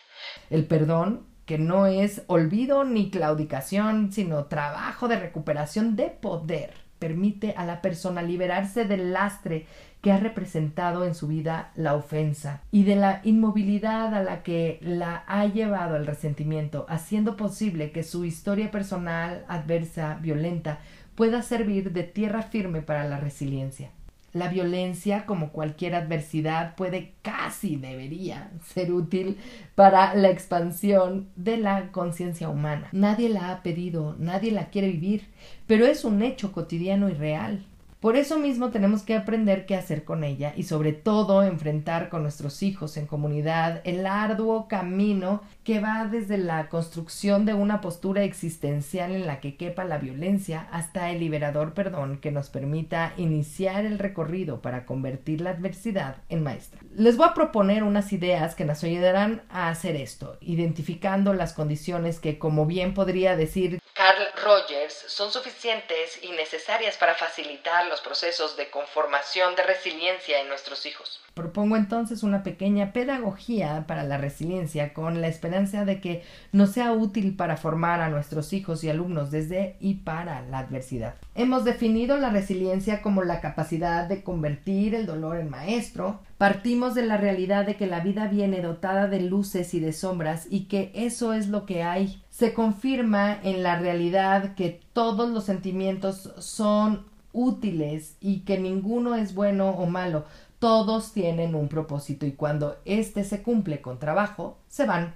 El 0.49 0.65
perdón, 0.69 1.27
que 1.45 1.59
no 1.59 1.89
es 1.89 2.23
olvido 2.29 2.85
ni 2.85 3.11
claudicación, 3.11 4.13
sino 4.13 4.45
trabajo 4.45 5.09
de 5.09 5.19
recuperación 5.19 5.97
de 5.97 6.11
poder, 6.11 6.73
permite 7.01 7.55
a 7.57 7.67
la 7.67 7.83
persona 7.83 8.23
liberarse 8.23 8.85
del 8.85 9.13
lastre 9.13 9.67
que 10.03 10.13
ha 10.13 10.19
representado 10.19 11.07
en 11.07 11.15
su 11.15 11.29
vida 11.29 11.71
la 11.77 11.95
ofensa 11.95 12.61
y 12.73 12.83
de 12.83 12.97
la 12.97 13.21
inmovilidad 13.25 14.15
a 14.15 14.23
la 14.23 14.43
que 14.43 14.79
la 14.83 15.25
ha 15.29 15.47
llevado 15.47 15.97
el 15.97 16.07
resentimiento, 16.07 16.85
haciendo 16.89 17.37
posible 17.37 17.93
que 17.93 18.03
su 18.03 18.25
historia 18.25 18.71
personal 18.71 19.45
adversa, 19.49 20.19
violenta, 20.21 20.81
pueda 21.15 21.41
servir 21.43 21.93
de 21.93 22.03
tierra 22.03 22.43
firme 22.43 22.83
para 22.83 23.05
la 23.05 23.19
resiliencia. 23.19 23.91
La 24.33 24.49
violencia, 24.49 25.27
como 25.27 25.51
cualquier 25.51 25.95
adversidad, 25.95 26.75
puede 26.75 27.13
casi 27.21 27.77
debería 27.77 28.51
ser 28.65 28.91
útil 28.91 29.37
para 29.75 30.15
la 30.15 30.31
expansión 30.31 31.29
de 31.37 31.59
la 31.59 31.93
conciencia 31.93 32.49
humana. 32.49 32.89
Nadie 32.93 33.29
la 33.29 33.51
ha 33.51 33.63
pedido, 33.63 34.17
nadie 34.19 34.51
la 34.51 34.71
quiere 34.71 34.89
vivir, 34.89 35.29
pero 35.67 35.85
es 35.87 36.07
un 36.07 36.23
hecho 36.23 36.51
cotidiano 36.51 37.11
y 37.11 37.13
real. 37.13 37.67
Por 38.03 38.17
eso 38.17 38.37
mismo 38.37 38.71
tenemos 38.71 39.03
que 39.03 39.15
aprender 39.15 39.65
qué 39.65 39.77
hacer 39.77 40.03
con 40.03 40.25
ella 40.25 40.55
y 40.57 40.65
sobre 40.65 40.93
todo 40.93 41.45
enfrentar 41.45 42.09
con 42.09 42.25
nuestros 42.25 42.65
hijos 42.65 42.97
en 42.97 43.07
comunidad 43.07 43.81
el 43.85 44.07
arduo 44.07 44.67
camino 44.67 45.41
que 45.63 45.79
va 45.79 46.07
desde 46.07 46.37
la 46.37 46.69
construcción 46.69 47.47
de 47.47 47.55
una 47.55 47.81
postura 47.81 48.25
existencial 48.25 49.13
en 49.13 49.29
la 49.29 49.39
que 49.39 49.55
quepa 49.55 49.85
la 49.85 49.99
violencia 49.99 50.67
hasta 50.73 51.11
el 51.11 51.21
liberador 51.21 51.75
perdón 51.75 52.19
que 52.19 52.33
nos 52.33 52.51
permita 52.51 53.13
iniciar 53.19 53.87
el 53.87 54.01
recorrido 54.01 54.63
para 54.63 54.85
convertir 54.85 55.41
la 55.41 55.51
adversidad 55.51 56.17
en 56.29 56.43
maestra. 56.43 56.81
Les 56.97 57.17
voy 57.17 57.29
a 57.29 57.35
proponer 57.35 57.85
unas 57.85 58.13
ideas 58.13 58.57
que 58.57 58.65
nos 58.65 58.83
ayudarán 58.83 59.43
a 59.49 59.69
hacer 59.69 59.95
esto, 59.95 60.39
identificando 60.41 61.35
las 61.35 61.53
condiciones 61.53 62.19
que, 62.19 62.41
como 62.41 62.67
bien 62.67 62.95
podría 62.95 63.37
decir 63.37 63.81
Carl 64.03 64.27
Rogers, 64.45 65.05
son 65.07 65.31
suficientes 65.31 66.19
y 66.25 66.33
necesarias 66.33 66.97
para 66.97 67.15
facilitar 67.15 67.87
los 67.87 68.01
procesos 68.01 68.57
de 68.57 68.69
conformación 68.69 69.55
de 69.55 69.63
resiliencia 69.63 70.41
en 70.41 70.49
nuestros 70.49 70.87
hijos. 70.87 71.21
Propongo 71.35 71.77
entonces 71.77 72.25
una 72.25 72.43
pequeña 72.43 72.93
pedagogía 72.93 73.85
para 73.87 74.03
la 74.03 74.19
resiliencia 74.19 74.93
con 74.93 75.21
la 75.21 75.29
esperanza 75.29 75.85
de 75.85 76.01
que 76.01 76.25
nos 76.51 76.73
sea 76.73 76.91
útil 76.91 77.37
para 77.37 77.57
formar 77.57 78.01
a 78.01 78.09
nuestros 78.09 78.53
hijos 78.53 78.83
y 78.83 78.91
alumnos 78.91 79.31
desde 79.31 79.77
y 79.79 79.95
para 79.95 80.43
la 80.43 80.59
adversidad. 80.59 81.15
Hemos 81.37 81.65
definido 81.65 82.17
la 82.17 82.31
resiliencia 82.31 83.03
como 83.03 83.23
la 83.23 83.41
capacidad 83.41 84.07
de 84.07 84.25
convertir 84.25 84.97
el 84.97 85.07
dolor 85.07 85.37
en 85.37 85.49
maestro. 85.49 86.21
Partimos 86.43 86.97
de 86.97 87.07
la 87.07 87.19
realidad 87.19 87.67
de 87.67 87.77
que 87.77 87.87
la 87.87 88.01
vida 88.01 88.27
viene 88.27 88.63
dotada 88.63 89.07
de 89.07 89.21
luces 89.21 89.75
y 89.75 89.79
de 89.79 89.93
sombras 89.93 90.49
y 90.51 90.65
que 90.65 90.91
eso 90.93 91.35
es 91.35 91.47
lo 91.47 91.67
que 91.67 91.85
hay. 91.85 92.21
Se 92.31 92.53
confirma 92.53 93.39
en 93.45 93.63
la 93.63 93.79
realidad 93.79 94.57
que 94.57 94.81
todos 94.93 95.31
los 95.31 95.45
sentimientos 95.45 96.33
son 96.39 97.07
útiles 97.33 98.17
y 98.21 98.41
que 98.41 98.59
ninguno 98.59 99.15
es 99.15 99.37
bueno 99.37 99.71
o 99.71 99.87
malo, 99.87 100.25
todos 100.59 101.13
tienen 101.13 101.55
un 101.55 101.69
propósito 101.69 102.27
y 102.27 102.33
cuando 102.33 102.77
éste 102.87 103.23
se 103.23 103.45
cumple 103.45 103.81
con 103.81 104.01
trabajo, 104.01 104.59
se 104.67 104.85
van. 104.85 105.15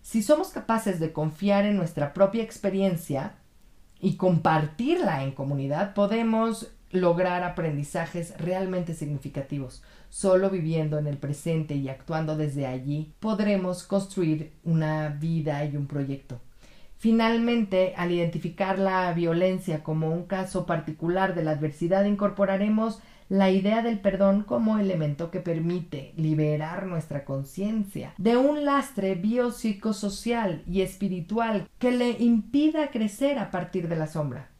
Si 0.00 0.22
somos 0.22 0.50
capaces 0.50 1.00
de 1.00 1.12
confiar 1.12 1.64
en 1.64 1.76
nuestra 1.76 2.14
propia 2.14 2.44
experiencia 2.44 3.34
y 4.00 4.14
compartirla 4.14 5.24
en 5.24 5.32
comunidad, 5.32 5.92
podemos 5.92 6.68
lograr 6.92 7.42
aprendizajes 7.42 8.38
realmente 8.38 8.94
significativos. 8.94 9.82
Solo 10.10 10.50
viviendo 10.50 10.98
en 10.98 11.06
el 11.06 11.16
presente 11.16 11.74
y 11.74 11.88
actuando 11.88 12.36
desde 12.36 12.66
allí 12.66 13.12
podremos 13.18 13.82
construir 13.82 14.52
una 14.62 15.08
vida 15.08 15.64
y 15.64 15.76
un 15.76 15.86
proyecto. 15.86 16.40
Finalmente, 16.98 17.94
al 17.96 18.12
identificar 18.12 18.78
la 18.78 19.12
violencia 19.12 19.82
como 19.82 20.10
un 20.10 20.24
caso 20.24 20.66
particular 20.66 21.34
de 21.34 21.42
la 21.42 21.50
adversidad, 21.50 22.04
incorporaremos 22.04 23.00
la 23.28 23.50
idea 23.50 23.82
del 23.82 23.98
perdón 23.98 24.44
como 24.44 24.78
elemento 24.78 25.30
que 25.30 25.40
permite 25.40 26.12
liberar 26.16 26.86
nuestra 26.86 27.24
conciencia 27.24 28.14
de 28.18 28.36
un 28.36 28.64
lastre 28.64 29.14
biopsicosocial 29.14 30.62
y 30.70 30.82
espiritual 30.82 31.66
que 31.78 31.90
le 31.90 32.10
impida 32.10 32.90
crecer 32.90 33.38
a 33.38 33.50
partir 33.50 33.88
de 33.88 33.96
la 33.96 34.06
sombra. 34.06 34.51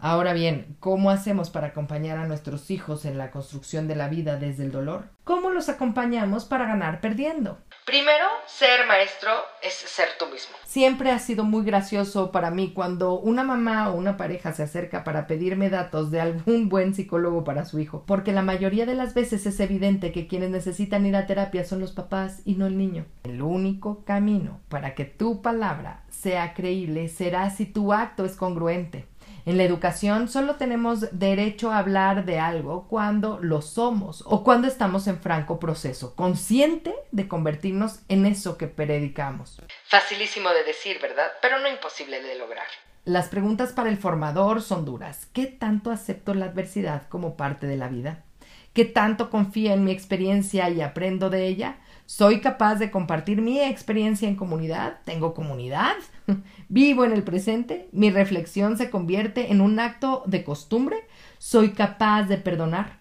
Ahora 0.00 0.32
bien, 0.32 0.76
¿cómo 0.78 1.10
hacemos 1.10 1.50
para 1.50 1.68
acompañar 1.68 2.18
a 2.18 2.26
nuestros 2.26 2.70
hijos 2.70 3.04
en 3.04 3.18
la 3.18 3.32
construcción 3.32 3.88
de 3.88 3.96
la 3.96 4.08
vida 4.08 4.36
desde 4.36 4.62
el 4.62 4.70
dolor? 4.70 5.08
¿Cómo 5.24 5.50
los 5.50 5.68
acompañamos 5.68 6.44
para 6.44 6.66
ganar 6.66 7.00
perdiendo? 7.00 7.58
Primero, 7.84 8.24
ser 8.46 8.86
maestro 8.86 9.30
es 9.60 9.72
ser 9.72 10.10
tú 10.16 10.26
mismo. 10.26 10.54
Siempre 10.64 11.10
ha 11.10 11.18
sido 11.18 11.42
muy 11.42 11.64
gracioso 11.64 12.30
para 12.30 12.52
mí 12.52 12.72
cuando 12.72 13.18
una 13.18 13.42
mamá 13.42 13.90
o 13.90 13.96
una 13.96 14.16
pareja 14.16 14.52
se 14.52 14.62
acerca 14.62 15.02
para 15.02 15.26
pedirme 15.26 15.68
datos 15.68 16.12
de 16.12 16.20
algún 16.20 16.68
buen 16.68 16.94
psicólogo 16.94 17.42
para 17.42 17.64
su 17.64 17.80
hijo, 17.80 18.04
porque 18.06 18.32
la 18.32 18.42
mayoría 18.42 18.86
de 18.86 18.94
las 18.94 19.14
veces 19.14 19.46
es 19.46 19.58
evidente 19.58 20.12
que 20.12 20.28
quienes 20.28 20.50
necesitan 20.50 21.06
ir 21.06 21.16
a 21.16 21.26
terapia 21.26 21.64
son 21.64 21.80
los 21.80 21.90
papás 21.90 22.42
y 22.44 22.54
no 22.54 22.68
el 22.68 22.78
niño. 22.78 23.04
El 23.24 23.42
único 23.42 24.04
camino 24.04 24.60
para 24.68 24.94
que 24.94 25.06
tu 25.06 25.42
palabra 25.42 26.04
sea 26.08 26.54
creíble 26.54 27.08
será 27.08 27.50
si 27.50 27.66
tu 27.66 27.92
acto 27.92 28.24
es 28.24 28.36
congruente. 28.36 29.06
En 29.48 29.56
la 29.56 29.64
educación 29.64 30.28
solo 30.28 30.56
tenemos 30.56 31.18
derecho 31.18 31.72
a 31.72 31.78
hablar 31.78 32.26
de 32.26 32.38
algo 32.38 32.86
cuando 32.86 33.38
lo 33.40 33.62
somos 33.62 34.22
o 34.26 34.44
cuando 34.44 34.68
estamos 34.68 35.06
en 35.06 35.22
franco 35.22 35.58
proceso, 35.58 36.14
consciente 36.14 36.94
de 37.12 37.28
convertirnos 37.28 38.00
en 38.10 38.26
eso 38.26 38.58
que 38.58 38.66
predicamos. 38.66 39.62
Facilísimo 39.84 40.50
de 40.50 40.64
decir, 40.64 40.98
¿verdad? 41.00 41.28
Pero 41.40 41.60
no 41.60 41.68
imposible 41.70 42.20
de 42.20 42.34
lograr. 42.34 42.66
Las 43.06 43.28
preguntas 43.30 43.72
para 43.72 43.88
el 43.88 43.96
formador 43.96 44.60
son 44.60 44.84
duras. 44.84 45.24
¿Qué 45.32 45.46
tanto 45.46 45.90
acepto 45.90 46.34
la 46.34 46.44
adversidad 46.44 47.08
como 47.08 47.38
parte 47.38 47.66
de 47.66 47.78
la 47.78 47.88
vida? 47.88 48.24
¿Qué 48.74 48.84
tanto 48.84 49.30
confío 49.30 49.72
en 49.72 49.82
mi 49.82 49.92
experiencia 49.92 50.68
y 50.68 50.82
aprendo 50.82 51.30
de 51.30 51.46
ella? 51.46 51.78
¿Soy 52.04 52.40
capaz 52.40 52.76
de 52.76 52.90
compartir 52.90 53.42
mi 53.42 53.60
experiencia 53.60 54.28
en 54.28 54.36
comunidad? 54.36 55.00
¿Tengo 55.04 55.34
comunidad? 55.34 55.96
¿Vivo 56.70 57.06
en 57.06 57.12
el 57.12 57.22
presente? 57.22 57.88
¿Mi 57.92 58.10
reflexión 58.10 58.76
se 58.76 58.90
convierte 58.90 59.52
en 59.52 59.62
un 59.62 59.80
acto 59.80 60.22
de 60.26 60.44
costumbre? 60.44 60.98
¿Soy 61.38 61.72
capaz 61.72 62.24
de 62.24 62.36
perdonar? 62.36 62.98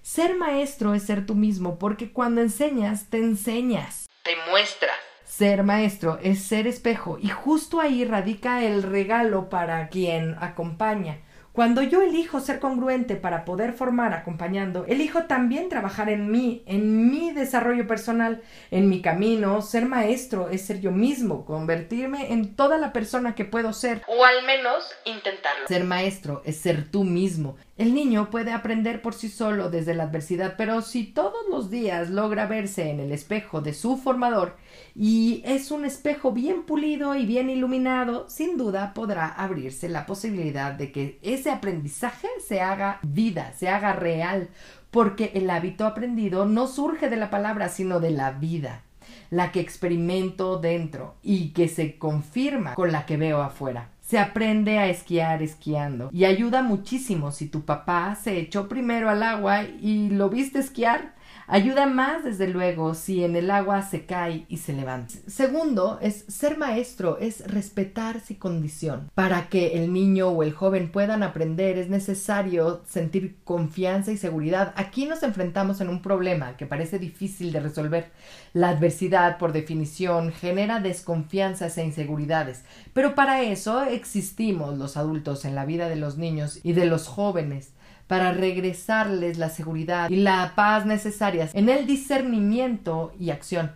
Ser 0.00 0.36
maestro 0.36 0.94
es 0.94 1.02
ser 1.02 1.26
tú 1.26 1.34
mismo 1.34 1.78
porque 1.78 2.12
cuando 2.12 2.40
enseñas, 2.40 3.10
te 3.10 3.18
enseñas. 3.18 4.08
Te 4.22 4.30
muestras. 4.50 4.96
Ser 5.22 5.64
maestro 5.64 6.18
es 6.22 6.42
ser 6.42 6.66
espejo 6.66 7.18
y 7.20 7.28
justo 7.28 7.78
ahí 7.78 8.06
radica 8.06 8.64
el 8.64 8.82
regalo 8.82 9.50
para 9.50 9.90
quien 9.90 10.34
acompaña 10.40 11.18
cuando 11.52 11.82
yo 11.82 12.00
elijo 12.02 12.38
ser 12.38 12.60
congruente 12.60 13.16
para 13.16 13.44
poder 13.44 13.72
formar 13.72 14.14
acompañando, 14.14 14.84
elijo 14.86 15.24
también 15.24 15.68
trabajar 15.68 16.08
en 16.08 16.30
mí, 16.30 16.62
en 16.66 17.10
mi 17.10 17.32
desarrollo 17.32 17.88
personal, 17.88 18.42
en 18.70 18.88
mi 18.88 19.02
camino. 19.02 19.60
Ser 19.60 19.86
maestro 19.86 20.48
es 20.48 20.62
ser 20.62 20.80
yo 20.80 20.92
mismo, 20.92 21.44
convertirme 21.44 22.32
en 22.32 22.54
toda 22.54 22.78
la 22.78 22.92
persona 22.92 23.34
que 23.34 23.44
puedo 23.44 23.72
ser. 23.72 24.02
O 24.06 24.24
al 24.24 24.46
menos 24.46 24.84
intentarlo. 25.04 25.66
Ser 25.66 25.84
maestro 25.84 26.42
es 26.44 26.56
ser 26.56 26.88
tú 26.88 27.02
mismo. 27.02 27.56
El 27.80 27.94
niño 27.94 28.28
puede 28.28 28.52
aprender 28.52 29.00
por 29.00 29.14
sí 29.14 29.30
solo 29.30 29.70
desde 29.70 29.94
la 29.94 30.02
adversidad, 30.02 30.56
pero 30.58 30.82
si 30.82 31.04
todos 31.04 31.48
los 31.50 31.70
días 31.70 32.10
logra 32.10 32.44
verse 32.44 32.90
en 32.90 33.00
el 33.00 33.10
espejo 33.10 33.62
de 33.62 33.72
su 33.72 33.96
formador, 33.96 34.58
y 34.94 35.40
es 35.46 35.70
un 35.70 35.86
espejo 35.86 36.30
bien 36.30 36.64
pulido 36.64 37.16
y 37.16 37.24
bien 37.24 37.48
iluminado, 37.48 38.28
sin 38.28 38.58
duda 38.58 38.92
podrá 38.92 39.28
abrirse 39.28 39.88
la 39.88 40.04
posibilidad 40.04 40.74
de 40.74 40.92
que 40.92 41.18
ese 41.22 41.50
aprendizaje 41.50 42.28
se 42.46 42.60
haga 42.60 42.98
vida, 43.02 43.54
se 43.54 43.70
haga 43.70 43.94
real, 43.94 44.50
porque 44.90 45.32
el 45.32 45.48
hábito 45.48 45.86
aprendido 45.86 46.44
no 46.44 46.66
surge 46.66 47.08
de 47.08 47.16
la 47.16 47.30
palabra, 47.30 47.70
sino 47.70 47.98
de 47.98 48.10
la 48.10 48.32
vida, 48.32 48.82
la 49.30 49.52
que 49.52 49.60
experimento 49.60 50.58
dentro 50.58 51.14
y 51.22 51.54
que 51.54 51.66
se 51.66 51.96
confirma 51.96 52.74
con 52.74 52.92
la 52.92 53.06
que 53.06 53.16
veo 53.16 53.40
afuera. 53.40 53.88
Se 54.10 54.18
aprende 54.18 54.76
a 54.76 54.88
esquiar 54.88 55.40
esquiando. 55.40 56.10
Y 56.12 56.24
ayuda 56.24 56.64
muchísimo 56.64 57.30
si 57.30 57.46
tu 57.46 57.64
papá 57.64 58.16
se 58.16 58.40
echó 58.40 58.66
primero 58.66 59.08
al 59.08 59.22
agua 59.22 59.62
y 59.62 60.10
lo 60.10 60.28
viste 60.28 60.58
esquiar 60.58 61.14
Ayuda 61.52 61.86
más, 61.86 62.22
desde 62.22 62.46
luego, 62.46 62.94
si 62.94 63.24
en 63.24 63.34
el 63.34 63.50
agua 63.50 63.82
se 63.82 64.06
cae 64.06 64.46
y 64.48 64.58
se 64.58 64.72
levanta. 64.72 65.14
Segundo, 65.26 65.98
es 66.00 66.24
ser 66.28 66.56
maestro, 66.56 67.18
es 67.18 67.44
respetar 67.44 68.20
su 68.20 68.38
condición. 68.38 69.10
Para 69.16 69.48
que 69.48 69.72
el 69.82 69.92
niño 69.92 70.28
o 70.28 70.44
el 70.44 70.52
joven 70.52 70.92
puedan 70.92 71.24
aprender 71.24 71.76
es 71.76 71.88
necesario 71.88 72.82
sentir 72.86 73.38
confianza 73.42 74.12
y 74.12 74.16
seguridad. 74.16 74.72
Aquí 74.76 75.06
nos 75.06 75.24
enfrentamos 75.24 75.80
en 75.80 75.88
un 75.88 76.02
problema 76.02 76.56
que 76.56 76.66
parece 76.66 77.00
difícil 77.00 77.50
de 77.50 77.58
resolver. 77.58 78.12
La 78.52 78.68
adversidad, 78.68 79.36
por 79.36 79.52
definición, 79.52 80.30
genera 80.30 80.78
desconfianzas 80.78 81.76
e 81.78 81.84
inseguridades. 81.84 82.62
Pero 82.92 83.16
para 83.16 83.42
eso 83.42 83.82
existimos 83.82 84.78
los 84.78 84.96
adultos 84.96 85.44
en 85.44 85.56
la 85.56 85.64
vida 85.64 85.88
de 85.88 85.96
los 85.96 86.16
niños 86.16 86.60
y 86.62 86.74
de 86.74 86.86
los 86.86 87.08
jóvenes 87.08 87.72
para 88.10 88.32
regresarles 88.32 89.38
la 89.38 89.50
seguridad 89.50 90.10
y 90.10 90.16
la 90.16 90.54
paz 90.56 90.84
necesarias 90.84 91.54
en 91.54 91.68
el 91.68 91.86
discernimiento 91.86 93.12
y 93.20 93.30
acción. 93.30 93.70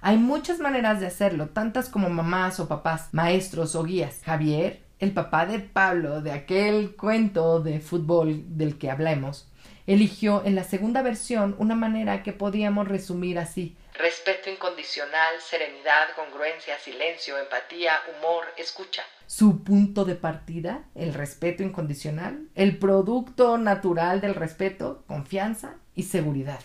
Hay 0.00 0.16
muchas 0.16 0.60
maneras 0.60 1.00
de 1.00 1.08
hacerlo, 1.08 1.48
tantas 1.48 1.88
como 1.88 2.08
mamás 2.08 2.60
o 2.60 2.68
papás, 2.68 3.08
maestros 3.10 3.74
o 3.74 3.82
guías. 3.82 4.20
Javier, 4.24 4.84
el 5.00 5.10
papá 5.10 5.44
de 5.44 5.58
Pablo, 5.58 6.22
de 6.22 6.30
aquel 6.30 6.94
cuento 6.94 7.58
de 7.58 7.80
fútbol 7.80 8.44
del 8.56 8.78
que 8.78 8.92
hablemos, 8.92 9.48
eligió 9.88 10.44
en 10.44 10.54
la 10.54 10.62
segunda 10.62 11.02
versión 11.02 11.56
una 11.58 11.74
manera 11.74 12.22
que 12.22 12.32
podíamos 12.32 12.86
resumir 12.86 13.40
así. 13.40 13.76
Respeto 14.00 14.50
incondicional, 14.50 15.40
serenidad, 15.40 16.08
congruencia, 16.16 16.78
silencio, 16.78 17.38
empatía, 17.38 17.92
humor, 18.16 18.44
escucha. 18.56 19.02
Su 19.26 19.62
punto 19.62 20.04
de 20.04 20.16
partida, 20.16 20.84
el 20.94 21.14
respeto 21.14 21.62
incondicional, 21.62 22.48
el 22.54 22.78
producto 22.78 23.58
natural 23.58 24.20
del 24.20 24.34
respeto, 24.34 25.04
confianza 25.06 25.76
y 25.94 26.04
seguridad. 26.04 26.60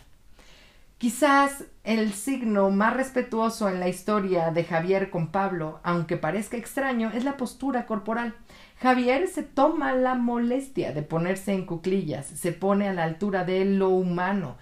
Quizás 0.97 1.65
el 1.83 2.13
signo 2.13 2.69
más 2.71 2.95
respetuoso 2.95 3.69
en 3.69 3.81
la 3.81 3.89
historia 3.89 4.51
de 4.51 4.63
Javier 4.63 5.09
con 5.09 5.27
Pablo, 5.27 5.81
aunque 5.83 6.15
parezca 6.15 6.55
extraño, 6.55 7.11
es 7.13 7.25
la 7.25 7.35
postura 7.35 7.85
corporal. 7.85 8.33
Javier 8.81 9.27
se 9.27 9.43
toma 9.43 9.93
la 9.93 10.15
molestia 10.15 10.93
de 10.93 11.01
ponerse 11.01 11.53
en 11.53 11.65
cuclillas, 11.65 12.25
se 12.25 12.53
pone 12.53 12.87
a 12.87 12.93
la 12.93 13.03
altura 13.03 13.43
de 13.43 13.65
lo 13.65 13.89
humano, 13.89 14.57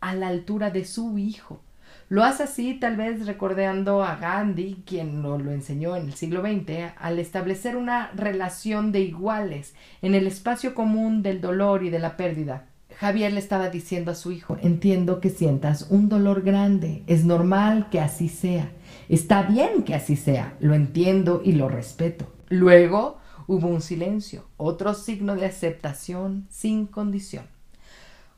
a 0.00 0.14
la 0.14 0.28
altura 0.28 0.70
de 0.70 0.86
su 0.86 1.18
hijo. 1.18 1.62
Lo 2.08 2.22
hace 2.22 2.42
así 2.42 2.74
tal 2.74 2.96
vez 2.96 3.24
recordando 3.26 4.04
a 4.04 4.16
Gandhi, 4.16 4.82
quien 4.86 5.22
nos 5.22 5.42
lo 5.42 5.52
enseñó 5.52 5.96
en 5.96 6.06
el 6.06 6.14
siglo 6.14 6.42
XX, 6.42 6.92
al 6.98 7.18
establecer 7.18 7.76
una 7.76 8.10
relación 8.14 8.92
de 8.92 9.00
iguales 9.00 9.74
en 10.02 10.14
el 10.14 10.26
espacio 10.26 10.74
común 10.74 11.22
del 11.22 11.40
dolor 11.40 11.82
y 11.82 11.90
de 11.90 11.98
la 11.98 12.16
pérdida. 12.16 12.66
Javier 12.98 13.32
le 13.32 13.40
estaba 13.40 13.70
diciendo 13.70 14.10
a 14.10 14.14
su 14.14 14.32
hijo, 14.32 14.56
entiendo 14.60 15.20
que 15.20 15.30
sientas 15.30 15.86
un 15.90 16.08
dolor 16.08 16.42
grande, 16.42 17.02
es 17.06 17.24
normal 17.24 17.88
que 17.90 18.00
así 18.00 18.28
sea, 18.28 18.70
está 19.08 19.42
bien 19.42 19.82
que 19.82 19.94
así 19.94 20.14
sea, 20.14 20.56
lo 20.60 20.74
entiendo 20.74 21.40
y 21.44 21.52
lo 21.52 21.68
respeto. 21.68 22.32
Luego 22.48 23.18
hubo 23.46 23.66
un 23.66 23.80
silencio, 23.80 24.44
otro 24.56 24.94
signo 24.94 25.34
de 25.36 25.46
aceptación 25.46 26.46
sin 26.50 26.86
condición. 26.86 27.53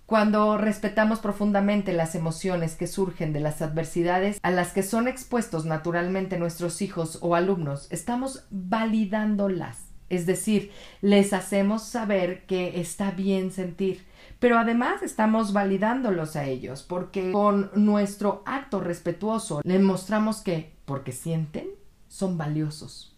Cuando 0.06 0.56
respetamos 0.56 1.18
profundamente 1.18 1.92
las 1.92 2.14
emociones 2.14 2.76
que 2.76 2.86
surgen 2.86 3.32
de 3.32 3.40
las 3.40 3.60
adversidades 3.60 4.38
a 4.44 4.52
las 4.52 4.72
que 4.72 4.84
son 4.84 5.08
expuestos 5.08 5.64
naturalmente 5.64 6.38
nuestros 6.38 6.80
hijos 6.80 7.18
o 7.22 7.34
alumnos, 7.34 7.88
estamos 7.90 8.44
validándolas. 8.50 9.86
Es 10.08 10.24
decir, 10.24 10.70
les 11.00 11.32
hacemos 11.32 11.82
saber 11.82 12.46
que 12.46 12.80
está 12.80 13.10
bien 13.10 13.50
sentir, 13.50 14.06
pero 14.38 14.60
además 14.60 15.02
estamos 15.02 15.52
validándolos 15.52 16.36
a 16.36 16.44
ellos 16.44 16.84
porque 16.84 17.32
con 17.32 17.72
nuestro 17.74 18.44
acto 18.46 18.78
respetuoso 18.78 19.60
les 19.64 19.82
mostramos 19.82 20.40
que, 20.40 20.72
porque 20.84 21.10
sienten, 21.10 21.66
son 22.06 22.38
valiosos. 22.38 23.16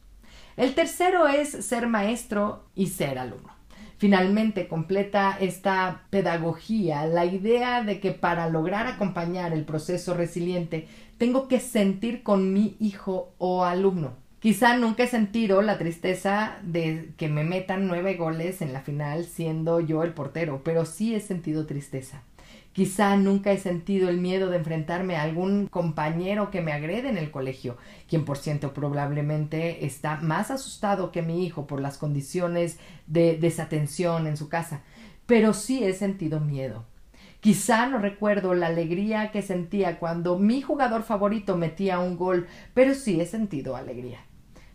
El 0.57 0.74
tercero 0.74 1.29
es 1.29 1.51
ser 1.51 1.87
maestro 1.87 2.64
y 2.74 2.87
ser 2.87 3.18
alumno. 3.18 3.58
Finalmente 3.99 4.69
completa 4.69 5.37
esta 5.41 6.03
pedagogía 6.11 7.05
la 7.07 7.25
idea 7.25 7.83
de 7.83 7.99
que 7.99 8.13
para 8.13 8.49
lograr 8.49 8.87
acompañar 8.87 9.53
el 9.53 9.65
proceso 9.65 10.15
resiliente 10.15 10.87
tengo 11.19 11.49
que 11.49 11.59
sentir 11.59 12.23
con 12.23 12.53
mi 12.53 12.77
hijo 12.79 13.33
o 13.39 13.65
alumno. 13.65 14.13
Quizá 14.39 14.77
nunca 14.77 15.03
he 15.03 15.09
sentido 15.09 15.63
la 15.63 15.79
tristeza 15.79 16.59
de 16.63 17.11
que 17.17 17.29
me 17.29 17.43
metan 17.43 17.89
nueve 17.89 18.15
goles 18.15 18.63
en 18.63 18.73
la 18.73 18.83
final 18.83 19.25
siendo 19.25 19.81
yo 19.81 20.05
el 20.05 20.15
portero, 20.15 20.63
pero 20.63 20.85
sí 20.85 21.17
he 21.17 21.21
sentido 21.21 21.67
tristeza. 21.67 22.23
Quizá 22.79 23.17
nunca 23.17 23.51
he 23.51 23.59
sentido 23.59 24.09
el 24.09 24.19
miedo 24.19 24.51
de 24.51 24.59
enfrentarme 24.59 25.17
a 25.17 25.23
algún 25.23 25.67
compañero 25.67 26.53
que 26.53 26.61
me 26.61 26.71
agrede 26.71 27.09
en 27.09 27.19
el 27.19 27.33
colegio, 27.33 27.77
quien 28.09 28.25
por 28.25 28.38
cierto 28.38 28.73
probablemente 28.73 29.85
está 29.85 30.21
más 30.21 30.53
asustado 30.53 31.11
que 31.11 31.23
mi 31.23 31.45
hijo 31.45 31.67
por 31.67 31.81
las 31.81 31.99
condiciones 31.99 32.79
de 33.09 33.37
desatención 33.37 34.29
en 34.29 34.37
su 34.37 34.49
casa, 34.49 34.83
pero 35.27 35.55
sí 35.55 35.83
he 35.83 35.93
sentido 35.93 36.38
miedo. 36.38 36.85
Quizá 37.41 37.88
no 37.88 37.99
recuerdo 37.99 38.55
la 38.55 38.69
alegría 38.69 39.33
que 39.33 39.43
sentía 39.43 39.99
cuando 39.99 40.38
mi 40.38 40.62
jugador 40.62 41.03
favorito 41.03 41.57
metía 41.57 41.99
un 41.99 42.17
gol, 42.17 42.47
pero 42.75 42.95
sí 42.95 43.21
he 43.21 43.27
sentido 43.27 43.75
alegría. 43.75 44.21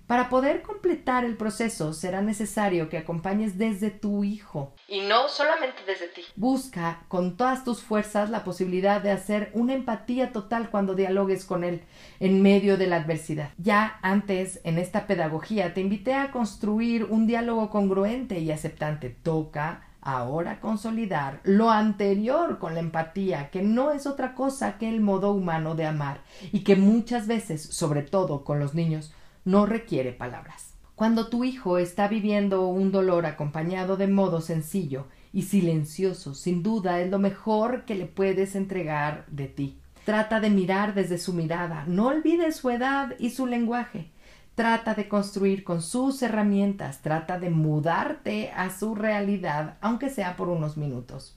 Para 0.08 0.28
poder 0.28 0.62
completar 0.64 1.24
el 1.24 1.38
proceso 1.38 1.94
será 1.94 2.22
necesario 2.22 2.90
que 2.90 2.98
acompañes 2.98 3.58
desde 3.58 3.90
tu 3.90 4.26
hijo. 4.26 4.74
Y 4.90 5.00
no 5.02 5.30
solamente 5.30 5.82
desde 5.88 6.08
ti. 6.10 6.22
Busca 6.36 7.06
con 7.08 7.38
todas 7.38 7.64
tus 7.64 7.82
fuerzas 7.82 8.30
la 8.30 8.44
posibilidad 8.44 9.02
de 9.02 9.12
hacer 9.12 9.50
una 9.54 9.74
empatía 9.74 10.34
total 10.34 10.70
cuando 10.70 10.94
dialogues 10.94 11.46
con 11.46 11.64
él 11.64 11.84
en 12.20 12.42
medio 12.42 12.78
de 12.78 12.88
la 12.88 12.98
adversidad. 12.98 13.52
Ya 13.58 13.98
antes, 14.02 14.60
en 14.66 14.78
esta 14.78 15.08
pedagogía, 15.08 15.74
te 15.74 15.80
invité 15.80 16.16
a 16.16 16.32
construir 16.32 17.06
un 17.06 17.26
diálogo 17.26 17.70
congruente 17.70 18.40
y 18.40 18.52
aceptante. 18.52 19.10
Toca 19.10 19.88
ahora 20.02 20.60
consolidar 20.60 21.40
lo 21.44 21.70
anterior 21.70 22.60
con 22.60 22.74
la 22.74 22.82
empatía, 22.82 23.50
que 23.50 23.62
no 23.62 23.92
es 23.92 24.06
otra 24.06 24.36
cosa 24.36 24.78
que 24.78 24.90
el 24.90 25.00
modo 25.00 25.32
humano 25.32 25.76
de 25.76 25.86
amar 25.86 26.20
y 26.52 26.66
que 26.66 26.76
muchas 26.76 27.26
veces, 27.26 27.64
sobre 27.64 28.02
todo 28.02 28.44
con 28.44 28.60
los 28.60 28.74
niños, 28.74 29.14
no 29.46 29.66
requiere 29.66 30.12
palabras. 30.12 30.74
Cuando 30.96 31.28
tu 31.28 31.44
hijo 31.44 31.80
está 31.80 32.08
viviendo 32.08 32.68
un 32.68 32.92
dolor 32.92 33.26
acompañado 33.26 33.98
de 33.98 34.08
modo 34.08 34.42
sencillo 34.42 35.08
y 35.34 35.44
silencioso, 35.44 36.36
sin 36.36 36.62
duda 36.62 37.02
es 37.02 37.10
lo 37.10 37.20
mejor 37.20 37.86
que 37.86 37.96
le 37.96 38.06
puedes 38.06 38.56
entregar 38.56 39.26
de 39.28 39.48
ti. 39.48 39.80
Trata 40.06 40.40
de 40.40 40.50
mirar 40.50 40.94
desde 40.94 41.18
su 41.18 41.34
mirada, 41.34 41.86
no 41.88 42.08
olvides 42.08 42.58
su 42.58 42.70
edad 42.70 43.16
y 43.20 43.32
su 43.32 43.48
lenguaje. 43.48 44.12
Trata 44.56 44.94
de 44.94 45.08
construir 45.08 45.64
con 45.64 45.82
sus 45.82 46.22
herramientas, 46.22 47.02
trata 47.02 47.40
de 47.40 47.50
mudarte 47.50 48.52
a 48.52 48.70
su 48.70 48.94
realidad, 48.94 49.78
aunque 49.82 50.10
sea 50.12 50.36
por 50.36 50.50
unos 50.50 50.78
minutos. 50.78 51.36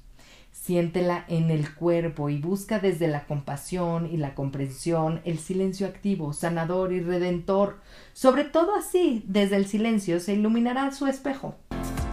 Siéntela 0.67 1.25
en 1.29 1.53
el 1.53 1.73
cuerpo 1.73 2.29
y 2.29 2.41
busca 2.41 2.81
desde 2.81 3.07
la 3.07 3.25
compasión 3.27 4.09
y 4.13 4.17
la 4.17 4.35
comprensión 4.35 5.21
el 5.25 5.39
silencio 5.39 5.87
activo, 5.87 6.33
sanador 6.33 6.93
y 6.93 6.99
redentor. 6.99 7.79
Sobre 8.15 8.43
todo 8.43 8.75
así, 8.75 9.23
desde 9.29 9.55
el 9.55 9.67
silencio 9.67 10.19
se 10.19 10.35
iluminará 10.35 10.91
su 10.91 11.07
espejo. 11.07 11.55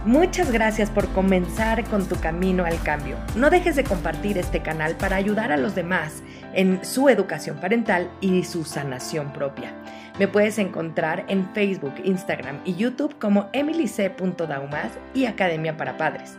Muchas 0.06 0.52
gracias 0.52 0.88
por 0.88 1.08
comenzar 1.08 1.82
con 1.86 2.06
tu 2.06 2.14
camino 2.20 2.64
al 2.64 2.80
cambio. 2.84 3.16
No 3.34 3.50
dejes 3.50 3.74
de 3.74 3.82
compartir 3.82 4.38
este 4.38 4.62
canal 4.62 4.94
para 4.94 5.16
ayudar 5.16 5.50
a 5.50 5.56
los 5.56 5.74
demás 5.74 6.22
en 6.52 6.84
su 6.84 7.08
educación 7.08 7.56
parental 7.56 8.08
y 8.20 8.44
su 8.44 8.64
sanación 8.64 9.32
propia. 9.32 9.72
Me 10.16 10.28
puedes 10.28 10.58
encontrar 10.58 11.24
en 11.26 11.52
Facebook, 11.54 11.94
Instagram 12.04 12.60
y 12.64 12.76
YouTube 12.76 13.18
como 13.18 13.48
emilyc.daumas 13.52 14.92
y 15.12 15.26
Academia 15.26 15.76
para 15.76 15.96
Padres. 15.96 16.38